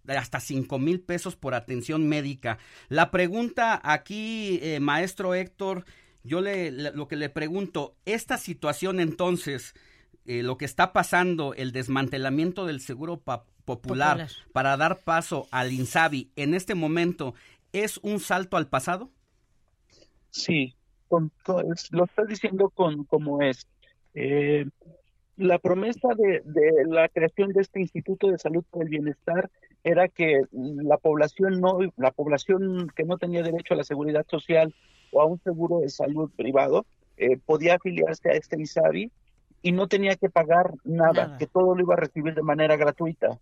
hasta 0.07 0.39
cinco 0.39 0.79
mil 0.79 1.01
pesos 1.01 1.35
por 1.35 1.53
atención 1.53 2.07
médica. 2.07 2.57
La 2.89 3.11
pregunta 3.11 3.79
aquí, 3.83 4.59
eh, 4.61 4.79
maestro 4.79 5.33
Héctor, 5.33 5.85
yo 6.23 6.41
le, 6.41 6.71
lo 6.71 7.07
que 7.07 7.15
le 7.15 7.29
pregunto, 7.29 7.95
esta 8.05 8.37
situación 8.37 8.99
entonces, 8.99 9.73
eh, 10.25 10.43
lo 10.43 10.57
que 10.57 10.65
está 10.65 10.93
pasando, 10.93 11.53
el 11.53 11.71
desmantelamiento 11.71 12.65
del 12.65 12.81
seguro 12.81 13.21
popular, 13.65 14.27
para 14.53 14.77
dar 14.77 14.99
paso 14.99 15.47
al 15.51 15.71
INSABI 15.71 16.31
en 16.35 16.53
este 16.53 16.75
momento, 16.75 17.33
¿es 17.71 17.97
un 17.97 18.19
salto 18.19 18.57
al 18.57 18.67
pasado? 18.67 19.09
Sí, 20.29 20.75
lo 21.09 22.03
estás 22.05 22.27
diciendo 22.27 22.69
con 22.69 23.05
como 23.05 23.41
es. 23.41 23.67
Eh, 24.13 24.65
la 25.37 25.59
promesa 25.59 26.09
de, 26.15 26.41
la 26.87 27.07
creación 27.09 27.53
de 27.53 27.61
este 27.61 27.79
Instituto 27.79 28.29
de 28.29 28.37
Salud 28.37 28.63
por 28.69 28.83
el 28.83 28.89
Bienestar 28.89 29.49
era 29.88 30.10
que 30.10 30.41
la 30.51 30.98
población 30.98 31.62
no, 31.62 31.79
la 31.96 32.12
población 32.12 32.91
que 32.96 33.03
no 33.03 33.17
tenía 33.17 33.41
derecho 33.41 33.74
a 33.74 33.77
la 33.77 33.84
seguridad 33.86 34.25
social 34.27 34.75
o 35.12 35.22
a 35.22 35.25
un 35.25 35.39
seguro 35.39 35.79
de 35.79 35.89
salud 35.89 36.29
privado 36.36 36.86
eh, 37.15 37.38
podía 37.38 37.75
afiliarse 37.75 38.29
a 38.29 38.34
este 38.34 38.62
ISABI 38.62 39.10
y 39.62 39.72
no 39.72 39.88
tenía 39.88 40.15
que 40.17 40.29
pagar 40.29 40.74
nada, 40.84 41.38
que 41.38 41.48
todo 41.48 41.74
lo 41.74 41.82
iba 41.82 41.94
a 41.94 41.98
recibir 41.98 42.36
de 42.36 42.44
manera 42.44 42.75
gratuita, 42.75 43.39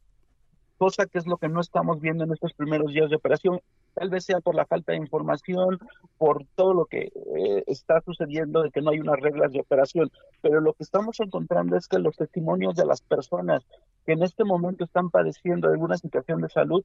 cosa 0.77 1.07
que 1.07 1.17
es 1.17 1.25
lo 1.25 1.37
que 1.37 1.49
no 1.49 1.61
estamos 1.61 1.99
viendo 1.99 2.23
en 2.23 2.31
estos 2.31 2.53
primeros 2.53 2.93
días 2.93 3.09
de 3.09 3.15
operación. 3.15 3.59
Tal 3.95 4.09
vez 4.09 4.25
sea 4.25 4.41
por 4.41 4.53
la 4.53 4.65
falta 4.65 4.91
de 4.91 4.99
información, 4.99 5.79
por 6.17 6.45
todo 6.55 6.73
lo 6.73 6.85
que 6.85 7.11
eh, 7.35 7.63
está 7.65 8.01
sucediendo 8.01 8.61
de 8.61 8.69
que 8.69 8.81
no 8.81 8.91
hay 8.91 8.99
unas 8.99 9.19
reglas 9.19 9.51
de 9.51 9.61
operación, 9.61 10.11
pero 10.41 10.61
lo 10.61 10.73
que 10.73 10.83
estamos 10.83 11.19
encontrando 11.19 11.77
es 11.77 11.87
que 11.87 11.97
los 11.97 12.15
testimonios 12.15 12.75
de 12.75 12.85
las 12.85 13.01
personas 13.01 13.63
que 14.05 14.13
en 14.13 14.21
este 14.21 14.43
momento 14.43 14.83
están 14.83 15.09
padeciendo 15.09 15.69
alguna 15.69 15.97
situación 15.97 16.41
de 16.41 16.49
salud 16.49 16.83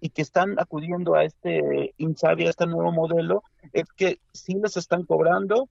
y 0.00 0.10
que 0.10 0.22
están 0.22 0.58
acudiendo 0.58 1.14
a 1.14 1.24
este 1.24 1.94
INSABI, 1.98 2.46
a 2.46 2.50
este 2.50 2.66
nuevo 2.66 2.92
modelo, 2.92 3.42
es 3.72 3.86
que 3.96 4.20
sí 4.32 4.54
les 4.54 4.76
están 4.76 5.04
cobrando, 5.04 5.68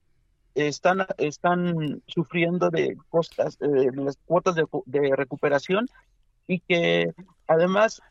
están, 0.54 1.06
están 1.18 2.02
sufriendo 2.08 2.70
de 2.70 2.98
costas, 3.10 3.58
eh, 3.62 3.90
las 3.94 4.18
cuotas 4.26 4.56
de, 4.56 5.16
recuperación 5.16 5.88
y 6.48 6.60
que 6.60 7.14
además 7.48 8.02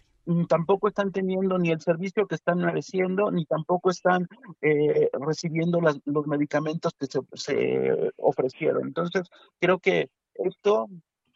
tampoco 0.49 0.89
están 0.89 1.13
teniendo 1.13 1.59
ni 1.59 1.71
el 1.71 1.81
servicio 1.81 2.27
que 2.27 2.35
están 2.35 2.59
mereciendo, 2.59 3.31
ni 3.31 3.45
tampoco 3.45 3.91
están 3.91 4.27
eh, 4.61 5.09
recibiendo 5.13 5.81
las, 5.81 6.01
los 6.05 6.27
medicamentos 6.27 6.93
que 6.99 7.07
se, 7.07 7.21
se, 7.35 8.13
ofrecieron. 8.17 8.87
Entonces, 8.87 9.29
creo 9.61 9.79
que 9.79 10.11
esto 10.35 10.89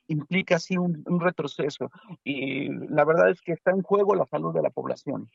implica 0.09 0.57
así 0.57 0.77
un 0.77 1.21
retroceso 1.21 1.91
y 2.25 2.69
la 2.89 3.05
verdad 3.05 3.31
es 3.31 3.41
que 3.43 3.53
está 3.53 3.71
en 3.71 3.83
juego 3.83 4.17
la 4.17 4.27
salud 4.27 4.53
de 4.53 4.63
la 4.63 4.71
población 4.71 5.31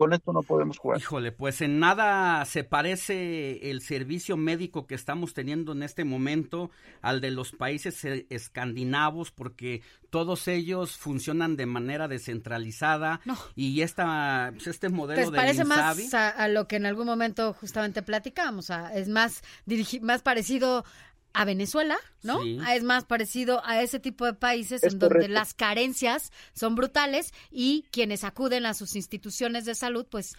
con 0.00 0.12
esto 0.14 0.32
no 0.32 0.42
podemos 0.42 0.78
jugar. 0.78 0.98
Híjole, 0.98 1.30
pues 1.30 1.60
en 1.60 1.78
nada 1.78 2.42
se 2.46 2.64
parece 2.64 3.70
el 3.70 3.82
servicio 3.82 4.36
médico 4.38 4.86
que 4.86 4.94
estamos 4.94 5.34
teniendo 5.34 5.72
en 5.72 5.82
este 5.82 6.04
momento 6.04 6.70
al 7.02 7.20
de 7.20 7.30
los 7.30 7.52
países 7.52 8.02
eh, 8.06 8.26
escandinavos, 8.30 9.30
porque 9.30 9.82
todos 10.08 10.48
ellos 10.48 10.96
funcionan 10.96 11.56
de 11.56 11.66
manera 11.66 12.08
descentralizada 12.08 13.20
No. 13.24 13.36
y 13.54 13.82
esta, 13.82 14.50
pues 14.54 14.66
este 14.66 14.88
modelo 14.88 15.20
Pues 15.20 15.30
de 15.32 15.36
parece 15.36 15.64
más 15.64 16.14
a, 16.14 16.28
a 16.30 16.48
lo 16.48 16.66
que 16.66 16.76
en 16.76 16.86
algún 16.86 17.06
momento 17.06 17.52
justamente 17.52 18.02
platicamos, 18.02 18.70
a- 18.70 18.94
es 18.96 19.08
más 19.08 19.42
dirigi- 19.66 20.00
más 20.00 20.22
parecido 20.22 20.84
a 21.32 21.44
Venezuela, 21.44 21.96
¿no? 22.22 22.42
Sí. 22.42 22.58
A- 22.64 22.74
Es 22.74 22.82
más 22.82 23.04
parecido 23.04 23.62
a 23.64 23.82
ese 23.82 24.00
tipo 24.00 24.24
de 24.26 24.34
países 24.34 24.82
Es 24.82 24.94
en 24.94 24.98
donde 24.98 25.28
las 25.28 25.54
carencias 25.54 26.32
son 26.52 26.74
brutales 26.74 27.32
y 27.50 27.84
quienes 27.92 28.24
acuden 28.24 28.66
a 28.66 28.74
sus 28.74 28.96
instituciones 28.96 29.64
de 29.64 29.74
salud, 29.74 30.06
pues 30.10 30.34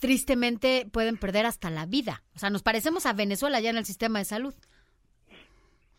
tristemente 0.00 0.86
pueden 0.92 1.16
perder 1.16 1.46
hasta 1.46 1.70
la 1.70 1.86
vida. 1.86 2.22
O 2.36 2.38
sea, 2.38 2.50
nos 2.50 2.62
parecemos 2.62 3.06
a 3.06 3.12
Venezuela 3.14 3.58
ya 3.60 3.70
en 3.70 3.78
el 3.78 3.84
sistema 3.84 4.18
de 4.20 4.24
salud. 4.26 4.54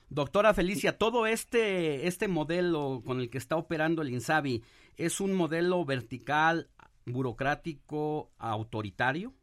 Doctora 0.09 0.53
Felicia, 0.53 0.97
todo 0.97 1.27
este, 1.27 2.07
este 2.07 2.27
modelo 2.27 3.03
con 3.05 3.19
el 3.19 3.29
que 3.29 3.37
está 3.37 3.57
operando 3.57 4.01
el 4.01 4.09
INSABI 4.09 4.63
es 4.97 5.19
un 5.21 5.33
modelo 5.33 5.85
vertical, 5.85 6.69
burocrático, 7.05 8.31
autoritario. 8.39 9.33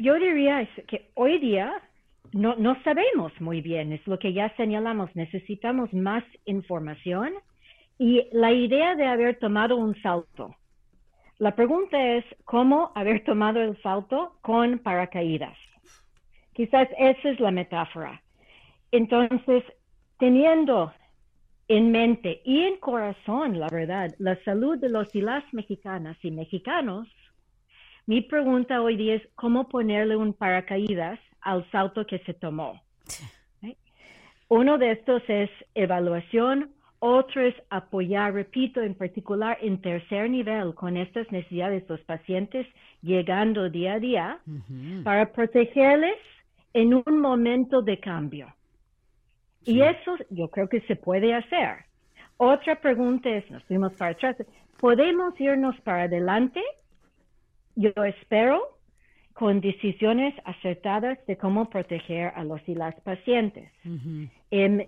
Yo 0.00 0.14
diría 0.14 0.68
que 0.88 1.10
hoy 1.14 1.38
día 1.38 1.72
no, 2.32 2.54
no 2.56 2.80
sabemos 2.82 3.32
muy 3.40 3.60
bien, 3.60 3.92
es 3.92 4.06
lo 4.06 4.18
que 4.18 4.32
ya 4.32 4.54
señalamos, 4.56 5.14
necesitamos 5.14 5.92
más 5.92 6.24
información 6.44 7.32
y 7.98 8.26
la 8.32 8.52
idea 8.52 8.94
de 8.94 9.06
haber 9.06 9.38
tomado 9.38 9.76
un 9.76 10.00
salto. 10.02 10.54
La 11.38 11.54
pregunta 11.56 12.16
es 12.16 12.24
cómo 12.44 12.92
haber 12.94 13.24
tomado 13.24 13.60
el 13.60 13.80
salto 13.82 14.36
con 14.42 14.78
paracaídas. 14.78 15.56
Quizás 16.52 16.88
esa 16.98 17.30
es 17.30 17.40
la 17.40 17.50
metáfora. 17.50 18.22
Entonces, 18.92 19.64
teniendo 20.18 20.92
en 21.68 21.90
mente 21.90 22.42
y 22.44 22.62
en 22.62 22.76
corazón, 22.78 23.58
la 23.58 23.68
verdad, 23.68 24.14
la 24.18 24.36
salud 24.44 24.78
de 24.78 24.90
los 24.90 25.14
y 25.14 25.20
las 25.20 25.44
mexicanas 25.52 26.16
y 26.22 26.30
mexicanos, 26.30 27.08
mi 28.06 28.22
pregunta 28.22 28.82
hoy 28.82 28.96
día 28.96 29.14
es 29.14 29.22
cómo 29.34 29.68
ponerle 29.68 30.16
un 30.16 30.32
paracaídas 30.32 31.18
al 31.40 31.68
salto 31.70 32.06
que 32.06 32.18
se 32.20 32.34
tomó. 32.34 32.80
¿Right? 33.62 33.78
Uno 34.48 34.78
de 34.78 34.92
estos 34.92 35.22
es 35.28 35.50
evaluación, 35.74 36.70
otro 36.98 37.40
es 37.40 37.54
apoyar, 37.70 38.34
repito, 38.34 38.82
en 38.82 38.94
particular 38.94 39.56
en 39.62 39.80
tercer 39.80 40.28
nivel 40.28 40.74
con 40.74 40.96
estas 40.96 41.30
necesidades 41.32 41.86
de 41.86 41.94
los 41.94 42.04
pacientes 42.04 42.66
llegando 43.00 43.70
día 43.70 43.94
a 43.94 43.98
día 43.98 44.38
para 45.02 45.32
protegerles 45.32 46.18
en 46.74 46.94
un 46.94 47.20
momento 47.20 47.80
de 47.80 47.98
cambio. 47.98 48.54
Y 49.64 49.80
eso 49.80 50.16
yo 50.28 50.48
creo 50.48 50.68
que 50.68 50.80
se 50.82 50.96
puede 50.96 51.34
hacer. 51.34 51.84
Otra 52.36 52.80
pregunta 52.80 53.28
es, 53.30 53.50
nos 53.50 53.62
fuimos 53.64 53.92
para 53.94 54.12
atrás, 54.12 54.36
¿podemos 54.78 55.38
irnos 55.40 55.78
para 55.80 56.02
adelante? 56.02 56.62
Yo 57.76 57.90
espero 58.04 58.60
con 59.32 59.60
decisiones 59.60 60.34
acertadas 60.44 61.18
de 61.26 61.36
cómo 61.36 61.70
proteger 61.70 62.32
a 62.36 62.44
los 62.44 62.60
y 62.68 62.74
las 62.74 62.94
pacientes. 63.00 63.70
Em, 64.50 64.86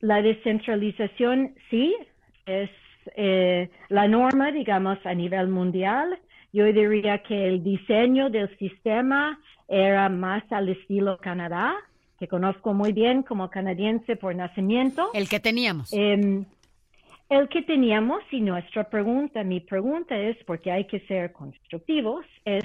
la 0.00 0.20
descentralización 0.20 1.54
sí 1.70 1.94
es 2.44 2.70
eh, 3.16 3.70
la 3.88 4.08
norma, 4.08 4.52
digamos, 4.52 4.98
a 5.04 5.14
nivel 5.14 5.48
mundial. 5.48 6.18
Yo 6.52 6.64
diría 6.66 7.22
que 7.22 7.48
el 7.48 7.62
diseño 7.62 8.28
del 8.28 8.54
sistema 8.58 9.38
era 9.68 10.08
más 10.08 10.42
al 10.50 10.68
estilo 10.68 11.18
Canadá, 11.18 11.74
que 12.18 12.28
conozco 12.28 12.74
muy 12.74 12.92
bien 12.92 13.22
como 13.22 13.50
canadiense 13.50 14.16
por 14.16 14.34
nacimiento. 14.34 15.10
El 15.14 15.28
que 15.28 15.40
teníamos. 15.40 15.92
Em, 15.92 16.44
el 17.28 17.48
que 17.48 17.62
teníamos 17.62 18.22
y 18.30 18.40
nuestra 18.40 18.88
pregunta, 18.88 19.42
mi 19.42 19.60
pregunta 19.60 20.16
es, 20.16 20.36
porque 20.44 20.70
hay 20.70 20.86
que 20.86 21.00
ser 21.00 21.32
constructivos, 21.32 22.24
es 22.44 22.64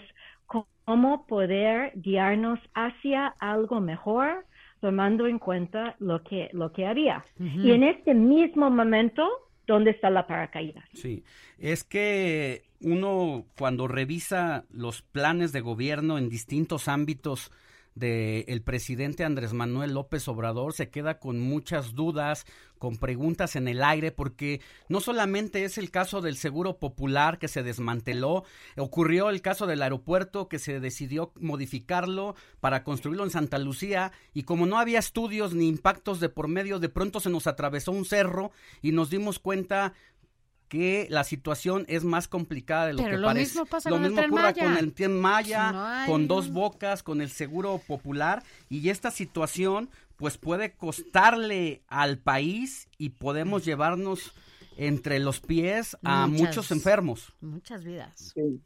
cómo 0.86 1.26
poder 1.26 1.94
guiarnos 1.96 2.60
hacia 2.74 3.28
algo 3.40 3.80
mejor 3.80 4.46
tomando 4.82 5.28
en 5.28 5.40
cuenta 5.40 5.96
lo 6.00 6.24
que, 6.24 6.50
lo 6.54 6.74
que 6.74 6.88
había. 6.88 7.24
Y 7.40 7.72
en 7.72 7.84
este 7.84 8.14
mismo 8.14 8.70
momento, 8.70 9.28
¿dónde 9.68 9.92
está 9.92 10.10
la 10.10 10.26
paracaídas? 10.26 10.84
Sí, 10.94 11.24
es 11.60 11.84
que 11.84 12.64
uno 12.82 13.46
cuando 13.58 13.88
revisa 13.88 14.66
los 14.72 15.04
planes 15.04 15.52
de 15.52 15.62
gobierno 15.62 16.18
en 16.18 16.30
distintos 16.30 16.88
ámbitos 16.88 17.52
del 17.96 18.46
el 18.48 18.62
presidente 18.62 19.24
Andrés 19.24 19.54
Manuel 19.54 19.94
López 19.94 20.28
Obrador 20.28 20.74
se 20.74 20.90
queda 20.90 21.20
con 21.20 21.40
muchas 21.40 21.94
dudas, 21.94 22.46
con 22.78 22.98
preguntas 22.98 23.56
en 23.56 23.68
el 23.68 23.84
aire, 23.84 24.12
porque 24.12 24.62
no 24.90 25.02
solamente 25.02 25.64
es 25.66 25.78
el 25.78 25.92
caso 25.92 26.22
del 26.22 26.36
Seguro 26.36 26.80
Popular 26.80 27.38
que 27.38 27.48
se 27.48 27.64
desmanteló, 27.64 28.44
ocurrió 28.78 29.30
el 29.30 29.42
caso 29.42 29.68
del 29.68 29.84
aeropuerto 29.84 30.48
que 30.48 30.58
se 30.58 30.80
decidió 30.80 31.32
modificarlo 31.40 32.36
para 32.60 32.84
construirlo 32.84 33.24
en 33.24 33.30
Santa 33.30 33.60
Lucía 33.60 34.12
y 34.34 34.44
como 34.44 34.66
no 34.66 34.80
había 34.80 35.00
estudios 35.00 35.54
ni 35.54 35.68
impactos 35.68 36.20
de 36.20 36.30
por 36.30 36.48
medio, 36.48 36.80
de 36.80 36.90
pronto 36.90 37.20
se 37.20 37.30
nos 37.30 37.46
atravesó 37.46 37.92
un 37.92 38.06
cerro 38.06 38.52
y 38.82 38.94
nos 38.94 39.10
dimos 39.10 39.38
cuenta 39.38 39.94
que 40.72 41.06
la 41.10 41.26
situación 41.26 41.84
es 41.90 42.06
más 42.06 42.30
complicada 42.30 42.88
de 42.88 42.94
lo 42.94 43.00
Pero 43.04 43.12
que 43.12 43.18
lo 43.18 43.28
parece. 43.28 43.46
mismo 43.52 43.66
pasa 43.66 43.90
lo 43.90 43.98
con 43.98 44.06
el 44.06 44.12
mismo 44.12 44.22
Tren 44.22 44.32
ocurre 44.32 44.44
Maya. 44.54 44.64
con 44.64 44.78
el 44.78 44.94
Tren 44.94 45.20
Maya, 45.20 45.68
Si 45.68 45.74
no 45.76 45.86
hay 45.86 46.08
con 46.10 46.28
dos 46.30 46.50
bocas, 46.50 47.04
con 47.04 47.20
el 47.20 47.28
Seguro 47.30 47.82
Popular 47.86 48.42
y 48.70 48.88
esta 48.88 49.12
situación 49.12 49.90
pues 50.16 50.38
puede 50.38 50.72
costarle 50.72 51.82
al 51.90 52.20
país 52.20 52.88
y 52.98 53.10
podemos 53.10 53.66
llevarnos 53.66 54.32
entre 54.78 55.20
los 55.20 55.42
pies 55.42 55.98
a 56.06 56.26
Muchas. 56.28 56.48
muchos 56.48 56.72
enfermos. 56.72 57.34
Muchas 57.42 57.84
vidas. 57.84 58.32
Sí. 58.34 58.62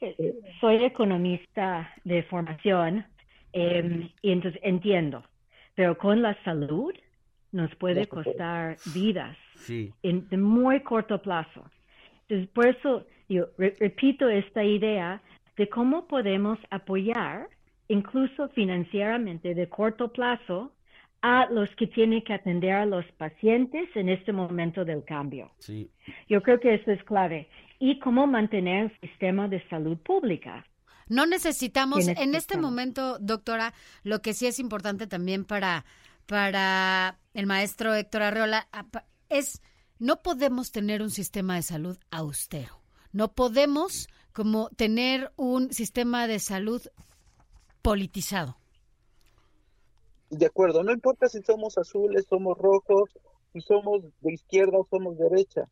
Eh, 0.00 0.34
Soy 0.60 0.82
economista 0.84 1.88
de 2.02 2.24
formación 2.24 3.06
em, 3.52 4.10
y 4.22 4.32
entonces 4.32 4.60
entiendo, 4.64 5.22
pero 5.76 5.96
con 5.96 6.20
la 6.20 6.36
salud 6.42 6.92
nos 7.52 7.72
puede 7.76 8.08
costar 8.08 8.76
vidas 8.92 9.36
Sí. 9.62 9.92
en 10.02 10.28
de 10.28 10.36
muy 10.36 10.80
corto 10.82 11.20
plazo. 11.22 11.64
Entonces, 12.28 12.48
por 12.54 12.66
eso 12.66 13.06
yo 13.28 13.46
re- 13.58 13.76
repito 13.80 14.28
esta 14.28 14.62
idea 14.64 15.20
de 15.56 15.68
cómo 15.68 16.06
podemos 16.06 16.58
apoyar, 16.70 17.48
incluso 17.88 18.48
financieramente 18.50 19.54
de 19.54 19.68
corto 19.68 20.12
plazo, 20.12 20.72
a 21.24 21.46
los 21.50 21.68
que 21.76 21.86
tienen 21.86 22.22
que 22.24 22.32
atender 22.34 22.72
a 22.72 22.86
los 22.86 23.04
pacientes 23.16 23.88
en 23.94 24.08
este 24.08 24.32
momento 24.32 24.84
del 24.84 25.04
cambio. 25.04 25.50
Sí. 25.58 25.88
Yo 26.28 26.42
creo 26.42 26.58
que 26.58 26.74
eso 26.74 26.90
es 26.90 27.02
clave. 27.04 27.48
Y 27.78 27.98
cómo 28.00 28.26
mantener 28.26 28.90
el 29.00 29.08
sistema 29.10 29.46
de 29.48 29.62
salud 29.68 29.96
pública. 29.98 30.64
No 31.08 31.26
necesitamos, 31.26 31.98
¿Qué 32.06 32.10
en 32.12 32.16
este 32.16 32.26
necesitamos? 32.26 32.70
momento, 32.70 33.18
doctora, 33.20 33.72
lo 34.04 34.20
que 34.22 34.32
sí 34.34 34.46
es 34.46 34.58
importante 34.58 35.06
también 35.06 35.44
para, 35.44 35.84
para 36.26 37.18
el 37.34 37.46
maestro 37.46 37.92
Héctor 37.94 38.22
Arreola 38.22 38.66
es, 39.38 39.60
no 39.98 40.22
podemos 40.22 40.72
tener 40.72 41.02
un 41.02 41.10
sistema 41.10 41.56
de 41.56 41.62
salud 41.62 41.98
austero. 42.10 42.80
No 43.12 43.32
podemos 43.32 44.08
como 44.32 44.70
tener 44.70 45.32
un 45.36 45.72
sistema 45.72 46.26
de 46.26 46.38
salud 46.38 46.82
politizado. 47.82 48.56
De 50.30 50.46
acuerdo, 50.46 50.82
no 50.82 50.92
importa 50.92 51.28
si 51.28 51.42
somos 51.42 51.76
azules, 51.76 52.24
somos 52.28 52.56
rojos, 52.56 53.10
si 53.52 53.60
somos 53.60 54.02
de 54.20 54.32
izquierda 54.32 54.78
o 54.78 54.86
somos 54.88 55.18
derecha. 55.18 55.68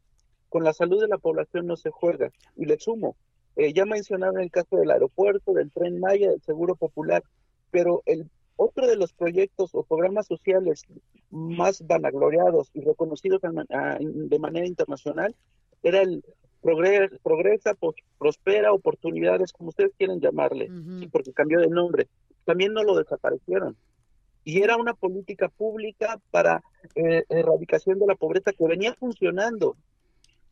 Con 0.50 0.64
la 0.64 0.74
salud 0.74 1.00
de 1.00 1.08
la 1.08 1.16
población 1.18 1.66
no 1.66 1.76
se 1.76 1.90
juega. 1.90 2.30
Y 2.56 2.66
le 2.66 2.78
sumo, 2.78 3.16
Eh, 3.56 3.72
ya 3.74 3.84
mencionaron 3.84 4.40
el 4.40 4.50
caso 4.50 4.76
del 4.76 4.90
aeropuerto, 4.90 5.52
del 5.52 5.70
tren 5.72 5.98
Maya, 5.98 6.30
del 6.30 6.40
Seguro 6.42 6.76
Popular, 6.76 7.22
pero 7.70 8.02
el 8.06 8.30
otro 8.56 8.86
de 8.86 8.96
los 8.96 9.12
proyectos 9.12 9.74
o 9.74 9.82
programas 9.82 10.26
sociales 10.28 10.82
más 11.30 11.86
vanagloriados 11.86 12.70
y 12.74 12.80
reconocidos 12.82 13.40
de 13.40 14.38
manera 14.38 14.66
internacional 14.66 15.34
era 15.82 16.02
el 16.02 16.22
Progresa, 16.60 17.74
Prospera, 18.18 18.72
Oportunidades, 18.72 19.52
como 19.52 19.70
ustedes 19.70 19.92
quieren 19.96 20.20
llamarle, 20.20 20.70
porque 21.10 21.32
cambió 21.32 21.58
de 21.58 21.68
nombre. 21.68 22.08
También 22.44 22.74
no 22.74 22.82
lo 22.82 22.96
desaparecieron. 22.96 23.76
Y 24.44 24.62
era 24.62 24.76
una 24.76 24.94
política 24.94 25.48
pública 25.48 26.20
para 26.30 26.62
eh, 26.94 27.24
erradicación 27.28 27.98
de 27.98 28.06
la 28.06 28.14
pobreza 28.14 28.52
que 28.52 28.66
venía 28.66 28.94
funcionando 28.94 29.76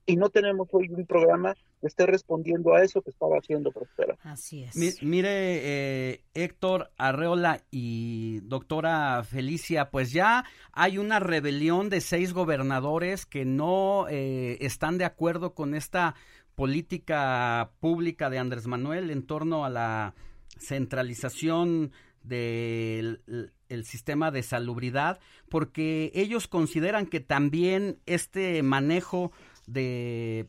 y 0.08 0.16
no 0.16 0.30
tenemos 0.30 0.68
hoy 0.72 0.88
un 0.88 1.04
programa 1.04 1.54
que 1.80 1.86
esté 1.86 2.06
respondiendo 2.06 2.74
a 2.74 2.82
eso 2.82 3.02
que 3.02 3.10
estaba 3.10 3.36
haciendo 3.36 3.70
Prospera. 3.70 4.16
Así 4.22 4.64
es. 4.64 5.02
mire, 5.02 5.28
eh, 5.30 6.24
Héctor 6.32 6.90
Arreola 6.96 7.60
y 7.70 8.40
doctora 8.40 9.22
Felicia, 9.22 9.90
pues 9.90 10.10
ya 10.10 10.46
hay 10.72 10.96
una 10.96 11.20
rebelión 11.20 11.90
de 11.90 12.00
seis 12.00 12.32
gobernadores 12.32 13.26
que 13.26 13.44
no 13.44 14.06
eh, 14.08 14.56
están 14.62 14.96
de 14.96 15.04
acuerdo 15.04 15.52
con 15.52 15.74
esta 15.74 16.14
política 16.54 17.72
pública 17.78 18.30
de 18.30 18.38
Andrés 18.38 18.66
Manuel 18.66 19.10
en 19.10 19.26
torno 19.26 19.66
a 19.66 19.68
la 19.68 20.14
centralización 20.58 21.92
del 22.22 23.20
el 23.68 23.84
sistema 23.84 24.30
de 24.30 24.42
salubridad, 24.42 25.20
porque 25.48 26.10
ellos 26.14 26.48
consideran 26.48 27.06
que 27.06 27.20
también 27.20 27.98
este 28.06 28.62
manejo 28.62 29.32
de 29.68 30.46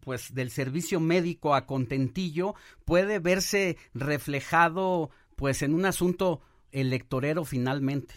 pues 0.00 0.34
del 0.34 0.50
servicio 0.50 1.00
médico 1.00 1.54
a 1.54 1.66
contentillo 1.66 2.54
puede 2.84 3.18
verse 3.18 3.76
reflejado 3.92 5.10
pues 5.34 5.62
en 5.62 5.74
un 5.74 5.84
asunto 5.84 6.40
electorero 6.70 7.44
finalmente. 7.44 8.14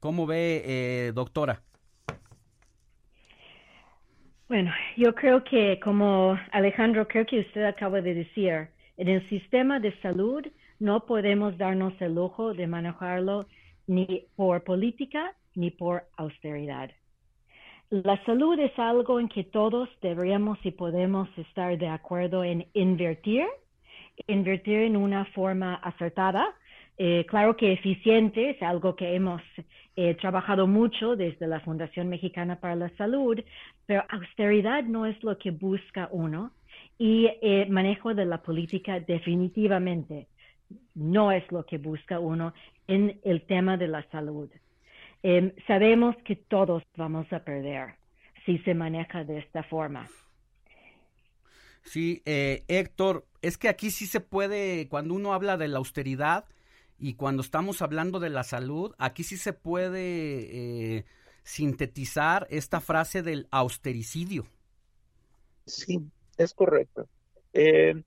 ¿Cómo 0.00 0.26
ve, 0.26 0.62
eh, 0.64 1.12
doctora? 1.14 1.62
Bueno, 4.48 4.72
yo 4.96 5.14
creo 5.14 5.42
que, 5.42 5.80
como 5.80 6.38
Alejandro, 6.52 7.08
creo 7.08 7.26
que 7.26 7.40
usted 7.40 7.64
acaba 7.64 8.00
de 8.00 8.14
decir, 8.14 8.68
en 8.96 9.08
el 9.08 9.28
sistema 9.28 9.80
de 9.80 9.92
salud 10.00 10.46
no 10.78 11.04
podemos 11.04 11.58
darnos 11.58 11.94
el 12.00 12.14
lujo 12.14 12.54
de 12.54 12.66
manejarlo 12.66 13.46
ni 13.86 14.26
por 14.36 14.62
política 14.62 15.34
ni 15.54 15.70
por 15.70 16.04
austeridad. 16.16 16.90
La 17.90 18.22
salud 18.24 18.58
es 18.58 18.76
algo 18.78 19.20
en 19.20 19.28
que 19.28 19.44
todos 19.44 19.88
deberíamos 20.02 20.58
y 20.64 20.72
podemos 20.72 21.28
estar 21.38 21.78
de 21.78 21.86
acuerdo 21.86 22.42
en 22.42 22.66
invertir, 22.74 23.46
invertir 24.26 24.80
en 24.80 24.96
una 24.96 25.24
forma 25.26 25.76
acertada. 25.76 26.52
Eh, 26.98 27.24
claro 27.28 27.56
que 27.56 27.72
eficiente 27.72 28.50
es 28.50 28.62
algo 28.62 28.96
que 28.96 29.14
hemos 29.14 29.40
eh, 29.94 30.14
trabajado 30.14 30.66
mucho 30.66 31.14
desde 31.14 31.46
la 31.46 31.60
Fundación 31.60 32.08
Mexicana 32.08 32.58
para 32.58 32.74
la 32.74 32.88
Salud, 32.96 33.38
pero 33.86 34.02
austeridad 34.08 34.82
no 34.82 35.06
es 35.06 35.22
lo 35.22 35.38
que 35.38 35.52
busca 35.52 36.08
uno 36.10 36.50
y 36.98 37.28
eh, 37.40 37.66
manejo 37.70 38.14
de 38.14 38.24
la 38.24 38.42
política 38.42 38.98
definitivamente 38.98 40.26
no 40.94 41.30
es 41.30 41.44
lo 41.52 41.64
que 41.64 41.78
busca 41.78 42.18
uno 42.18 42.52
en 42.88 43.20
el 43.22 43.42
tema 43.42 43.76
de 43.76 43.86
la 43.86 44.02
salud. 44.10 44.48
Em, 45.28 45.52
sabemos 45.66 46.14
que 46.24 46.36
todos 46.36 46.84
vamos 46.96 47.26
a 47.32 47.40
perder 47.40 47.96
si 48.44 48.58
se 48.58 48.74
maneja 48.74 49.24
de 49.24 49.38
esta 49.38 49.64
forma. 49.64 50.08
Sí, 51.82 52.22
eh, 52.26 52.62
Héctor, 52.68 53.26
es 53.42 53.58
que 53.58 53.68
aquí 53.68 53.90
sí 53.90 54.06
se 54.06 54.20
puede, 54.20 54.86
cuando 54.86 55.14
uno 55.14 55.34
habla 55.34 55.56
de 55.56 55.66
la 55.66 55.78
austeridad 55.78 56.44
y 56.96 57.14
cuando 57.14 57.42
estamos 57.42 57.82
hablando 57.82 58.20
de 58.20 58.30
la 58.30 58.44
salud, 58.44 58.94
aquí 58.98 59.24
sí 59.24 59.36
se 59.36 59.52
puede 59.52 60.98
eh, 60.98 61.04
sintetizar 61.42 62.46
esta 62.48 62.80
frase 62.80 63.22
del 63.22 63.48
austericidio. 63.50 64.46
Sí, 65.64 66.08
es 66.38 66.54
correcto. 66.54 67.08
Eh, 67.52 68.00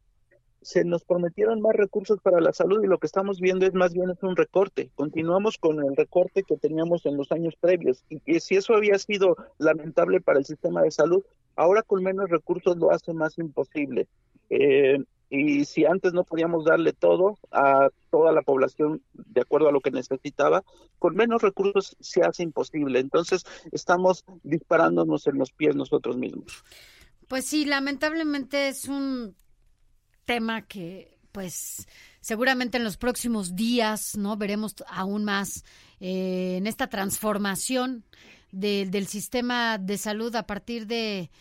se 0.62 0.84
nos 0.84 1.04
prometieron 1.04 1.62
más 1.62 1.76
recursos 1.76 2.20
para 2.22 2.42
la 2.42 2.54
salud 2.54 2.84
y 2.84 2.88
lo 2.88 2.98
que 2.98 3.08
estamos 3.08 3.40
viendo 3.40 3.66
es 3.66 3.74
más 3.74 3.94
bien 3.94 4.10
es 4.10 4.22
un 4.24 4.36
recorte. 4.36 4.92
Continuamos 4.96 5.58
con 5.58 5.84
el 5.84 5.96
recorte 5.96 6.44
que 6.44 6.58
teníamos 6.58 7.06
en 7.06 7.18
los 7.18 7.32
años 7.32 7.56
previos 7.60 8.04
y 8.10 8.20
que 8.20 8.40
si 8.40 8.56
eso 8.56 8.74
había 8.74 8.98
sido 9.00 9.36
lamentable 9.58 10.22
para 10.22 10.40
el 10.40 10.46
sistema 10.46 10.82
de 10.82 10.92
salud, 10.92 11.24
ahora 11.56 11.82
con 11.84 12.04
menos 12.04 12.30
recursos 12.30 12.78
lo 12.78 12.92
hace 12.92 13.14
más 13.14 13.38
imposible. 13.38 14.08
Eh, 14.50 15.00
y 15.30 15.66
si 15.66 15.86
antes 15.86 16.14
no 16.14 16.24
podíamos 16.24 16.66
darle 16.66 16.92
todo 16.92 17.38
a 17.52 17.90
toda 18.10 18.32
la 18.32 18.42
población 18.42 19.04
de 19.14 19.42
acuerdo 19.42 19.70
a 19.70 19.72
lo 19.72 19.80
que 19.80 19.92
necesitaba, 19.92 20.64
con 20.98 21.16
menos 21.16 21.42
recursos 21.42 21.96
se 22.00 22.24
hace 22.24 22.44
imposible. 22.44 23.00
Entonces 23.00 23.44
estamos 23.72 24.26
disparándonos 24.44 25.28
en 25.28 25.38
los 25.38 25.52
pies 25.52 25.76
nosotros 25.76 26.18
mismos. 26.18 26.64
Pues 27.28 27.46
sí, 27.46 27.66
lamentablemente 27.66 28.70
es 28.70 28.88
un 28.88 29.36
tema 30.30 30.62
que 30.62 31.18
pues 31.32 31.88
seguramente 32.22 32.78
en 32.78 32.84
los 32.84 32.98
próximos 32.98 33.56
días 33.56 34.16
no 34.16 34.38
veremos 34.38 34.76
aún 34.88 35.24
más 35.24 35.66
eh, 36.00 36.58
en 36.58 36.68
esta 36.68 36.86
transformación 36.86 38.04
del 38.52 39.08
sistema 39.08 39.80
de 39.80 39.98
salud 39.98 40.36
a 40.36 40.46
partir 40.46 40.86
de 40.86 41.32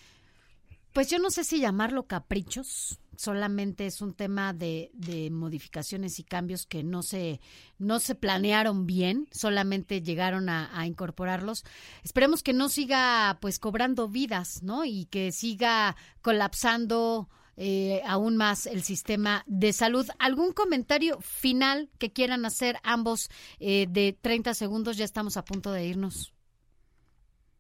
pues 0.95 1.11
yo 1.11 1.19
no 1.19 1.29
sé 1.29 1.45
si 1.45 1.61
llamarlo 1.61 2.07
caprichos 2.07 2.99
solamente 3.15 3.85
es 3.85 4.01
un 4.01 4.15
tema 4.15 4.55
de, 4.55 4.91
de, 4.95 5.29
modificaciones 5.31 6.19
y 6.19 6.25
cambios 6.25 6.65
que 6.65 6.83
no 6.83 7.03
se, 7.03 7.41
no 7.77 7.99
se 7.99 8.15
planearon 8.15 8.87
bien, 8.87 9.29
solamente 9.33 10.01
llegaron 10.01 10.49
a, 10.49 10.71
a, 10.73 10.87
incorporarlos. 10.87 11.65
Esperemos 12.05 12.45
que 12.45 12.53
no 12.53 12.69
siga 12.69 13.39
pues 13.41 13.59
cobrando 13.59 14.09
vidas, 14.09 14.63
¿no? 14.63 14.85
Y 14.85 15.07
que 15.07 15.33
siga 15.33 15.97
colapsando 16.23 17.29
eh, 17.61 18.01
aún 18.07 18.37
más 18.37 18.67
el 18.67 18.83
sistema 18.83 19.43
de 19.47 19.73
salud. 19.73 20.07
¿Algún 20.21 20.53
comentario 20.53 21.19
final 21.21 21.89
que 21.99 22.13
quieran 22.13 22.45
hacer 22.45 22.77
ambos 22.85 23.29
eh, 23.59 23.87
de 23.89 24.17
30 24.21 24.55
segundos? 24.55 24.97
Ya 24.97 25.05
estamos 25.05 25.37
a 25.37 25.45
punto 25.45 25.73
de 25.73 25.85
irnos. 25.85 26.33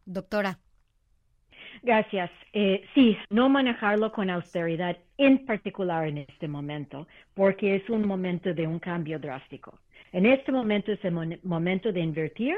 Doctora. 0.06 0.60
Gracias. 1.82 2.30
Eh, 2.52 2.84
sí, 2.94 3.16
no 3.28 3.48
manejarlo 3.48 4.12
con 4.12 4.30
austeridad, 4.30 4.96
en 5.16 5.44
particular 5.44 6.06
en 6.06 6.18
este 6.18 6.46
momento, 6.46 7.08
porque 7.34 7.74
es 7.74 7.90
un 7.90 8.06
momento 8.06 8.54
de 8.54 8.68
un 8.68 8.78
cambio 8.78 9.18
drástico. 9.18 9.80
En 10.12 10.26
este 10.26 10.52
momento 10.52 10.92
es 10.92 11.04
el 11.04 11.40
momento 11.42 11.92
de 11.92 12.00
invertir 12.00 12.54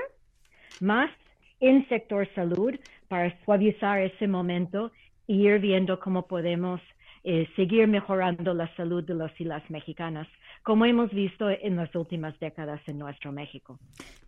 más 0.81 1.11
en 1.59 1.89
sector 1.89 2.29
salud 2.35 2.75
para 3.09 3.35
suavizar 3.45 3.99
ese 3.99 4.29
momento 4.29 4.93
e 5.27 5.35
ir 5.35 5.59
viendo 5.59 5.99
cómo 5.99 6.27
podemos 6.27 6.81
eh, 7.25 7.47
seguir 7.57 7.87
mejorando 7.87 8.55
la 8.55 8.75
salud 8.77 9.05
de 9.05 9.15
los 9.15 9.31
y 9.39 9.45
las 9.45 9.69
mexicanas, 9.71 10.27
como 10.63 10.85
hemos 10.85 11.11
visto 11.11 11.51
en 11.51 11.77
las 11.77 11.95
últimas 11.95 12.39
décadas 12.41 12.81
en 12.87 12.99
nuestro 12.99 13.33
México. 13.33 13.79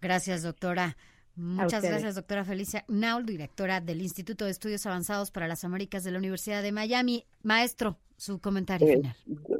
Gracias, 0.00 0.42
doctora. 0.42 0.96
Muchas 1.34 1.82
gracias, 1.82 2.14
doctora 2.14 2.44
Felicia 2.44 2.84
Naul, 2.88 3.24
directora 3.24 3.80
del 3.80 4.02
Instituto 4.02 4.44
de 4.44 4.50
Estudios 4.50 4.84
Avanzados 4.84 5.30
para 5.30 5.48
las 5.48 5.64
Américas 5.64 6.04
de 6.04 6.10
la 6.10 6.18
Universidad 6.18 6.62
de 6.62 6.72
Miami. 6.72 7.24
Maestro, 7.42 7.96
su 8.16 8.38
comentario 8.38 8.86
eh, 8.86 8.96
final. 8.96 9.16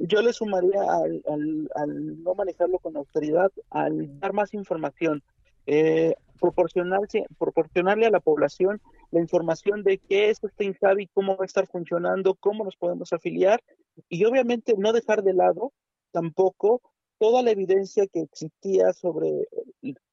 Yo 0.07 0.21
le 0.21 0.35
sumaría 0.35 0.83
al, 0.83 2.23
no 2.23 2.35
manejarlo 2.35 2.79
con 2.79 2.97
austeridad, 2.97 3.51
al 3.71 4.21
dar 4.21 4.35
más 4.35 4.53
información, 4.53 5.23
eh, 5.66 6.14
proporcionarle 6.38 8.07
a 8.07 8.11
la 8.11 8.21
población 8.21 8.83
la 9.12 9.20
información 9.20 9.85
de 9.85 9.98
qué 9.98 10.31
es 10.31 10.42
este 10.42 10.64
INSABI, 10.64 11.07
cómo 11.09 11.37
va 11.37 11.44
a 11.44 11.46
estar 11.46 11.66
funcionando, 11.66 12.35
cómo 12.35 12.64
nos 12.64 12.77
podemos 12.77 13.12
afiliar 13.12 13.62
y 14.09 14.25
obviamente 14.25 14.75
no 14.77 14.92
dejar 14.92 15.22
de 15.22 15.35
lado 15.35 15.72
tampoco 16.11 16.81
toda 17.18 17.42
la 17.42 17.51
evidencia 17.51 18.07
que 18.07 18.20
existía 18.20 18.92
sobre 18.92 19.46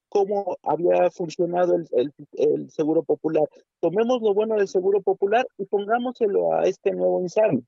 cómo 0.10 0.58
había 0.64 1.10
funcionado 1.12 1.76
el, 1.76 2.70
Seguro 2.70 3.04
Popular. 3.04 3.48
Tomemos 3.80 4.22
lo 4.22 4.34
bueno 4.34 4.56
del 4.56 4.68
Seguro 4.68 5.02
Popular 5.02 5.48
y 5.58 5.66
pongámoselo 5.66 6.54
a 6.54 6.64
este 6.64 6.92
nuevo 6.92 7.22
INSABI. 7.22 7.66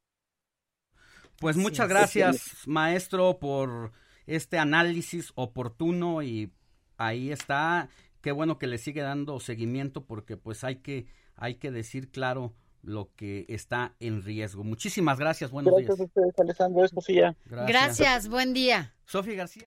Pues 1.39 1.55
muchas 1.55 1.87
gracias, 1.87 2.67
maestro, 2.67 3.39
por 3.39 3.91
este 4.27 4.57
análisis 4.57 5.31
oportuno 5.35 6.21
y 6.21 6.51
ahí 6.97 7.31
está. 7.31 7.89
Qué 8.21 8.31
bueno 8.31 8.57
que 8.57 8.67
le 8.67 8.77
sigue 8.77 9.01
dando 9.01 9.39
seguimiento 9.39 10.05
porque 10.05 10.37
pues 10.37 10.63
hay 10.63 10.77
que 10.77 11.07
hay 11.35 11.55
que 11.55 11.71
decir 11.71 12.11
claro 12.11 12.53
lo 12.83 13.11
que 13.15 13.45
está 13.49 13.95
en 13.99 14.23
riesgo. 14.23 14.63
Muchísimas 14.63 15.19
gracias, 15.19 15.51
buenos 15.51 15.73
gracias 15.73 15.97
días. 15.97 16.09
Gracias 16.09 16.17
a 16.17 16.21
ustedes, 16.21 16.39
Alessandro, 16.39 16.85
es 16.85 16.91
Sofía. 16.91 17.35
Gracias. 17.45 17.67
gracias, 17.67 18.29
buen 18.29 18.53
día. 18.53 18.93
Sofía 19.05 19.35
García. 19.35 19.65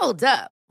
Hold 0.00 0.22
up. 0.24 0.53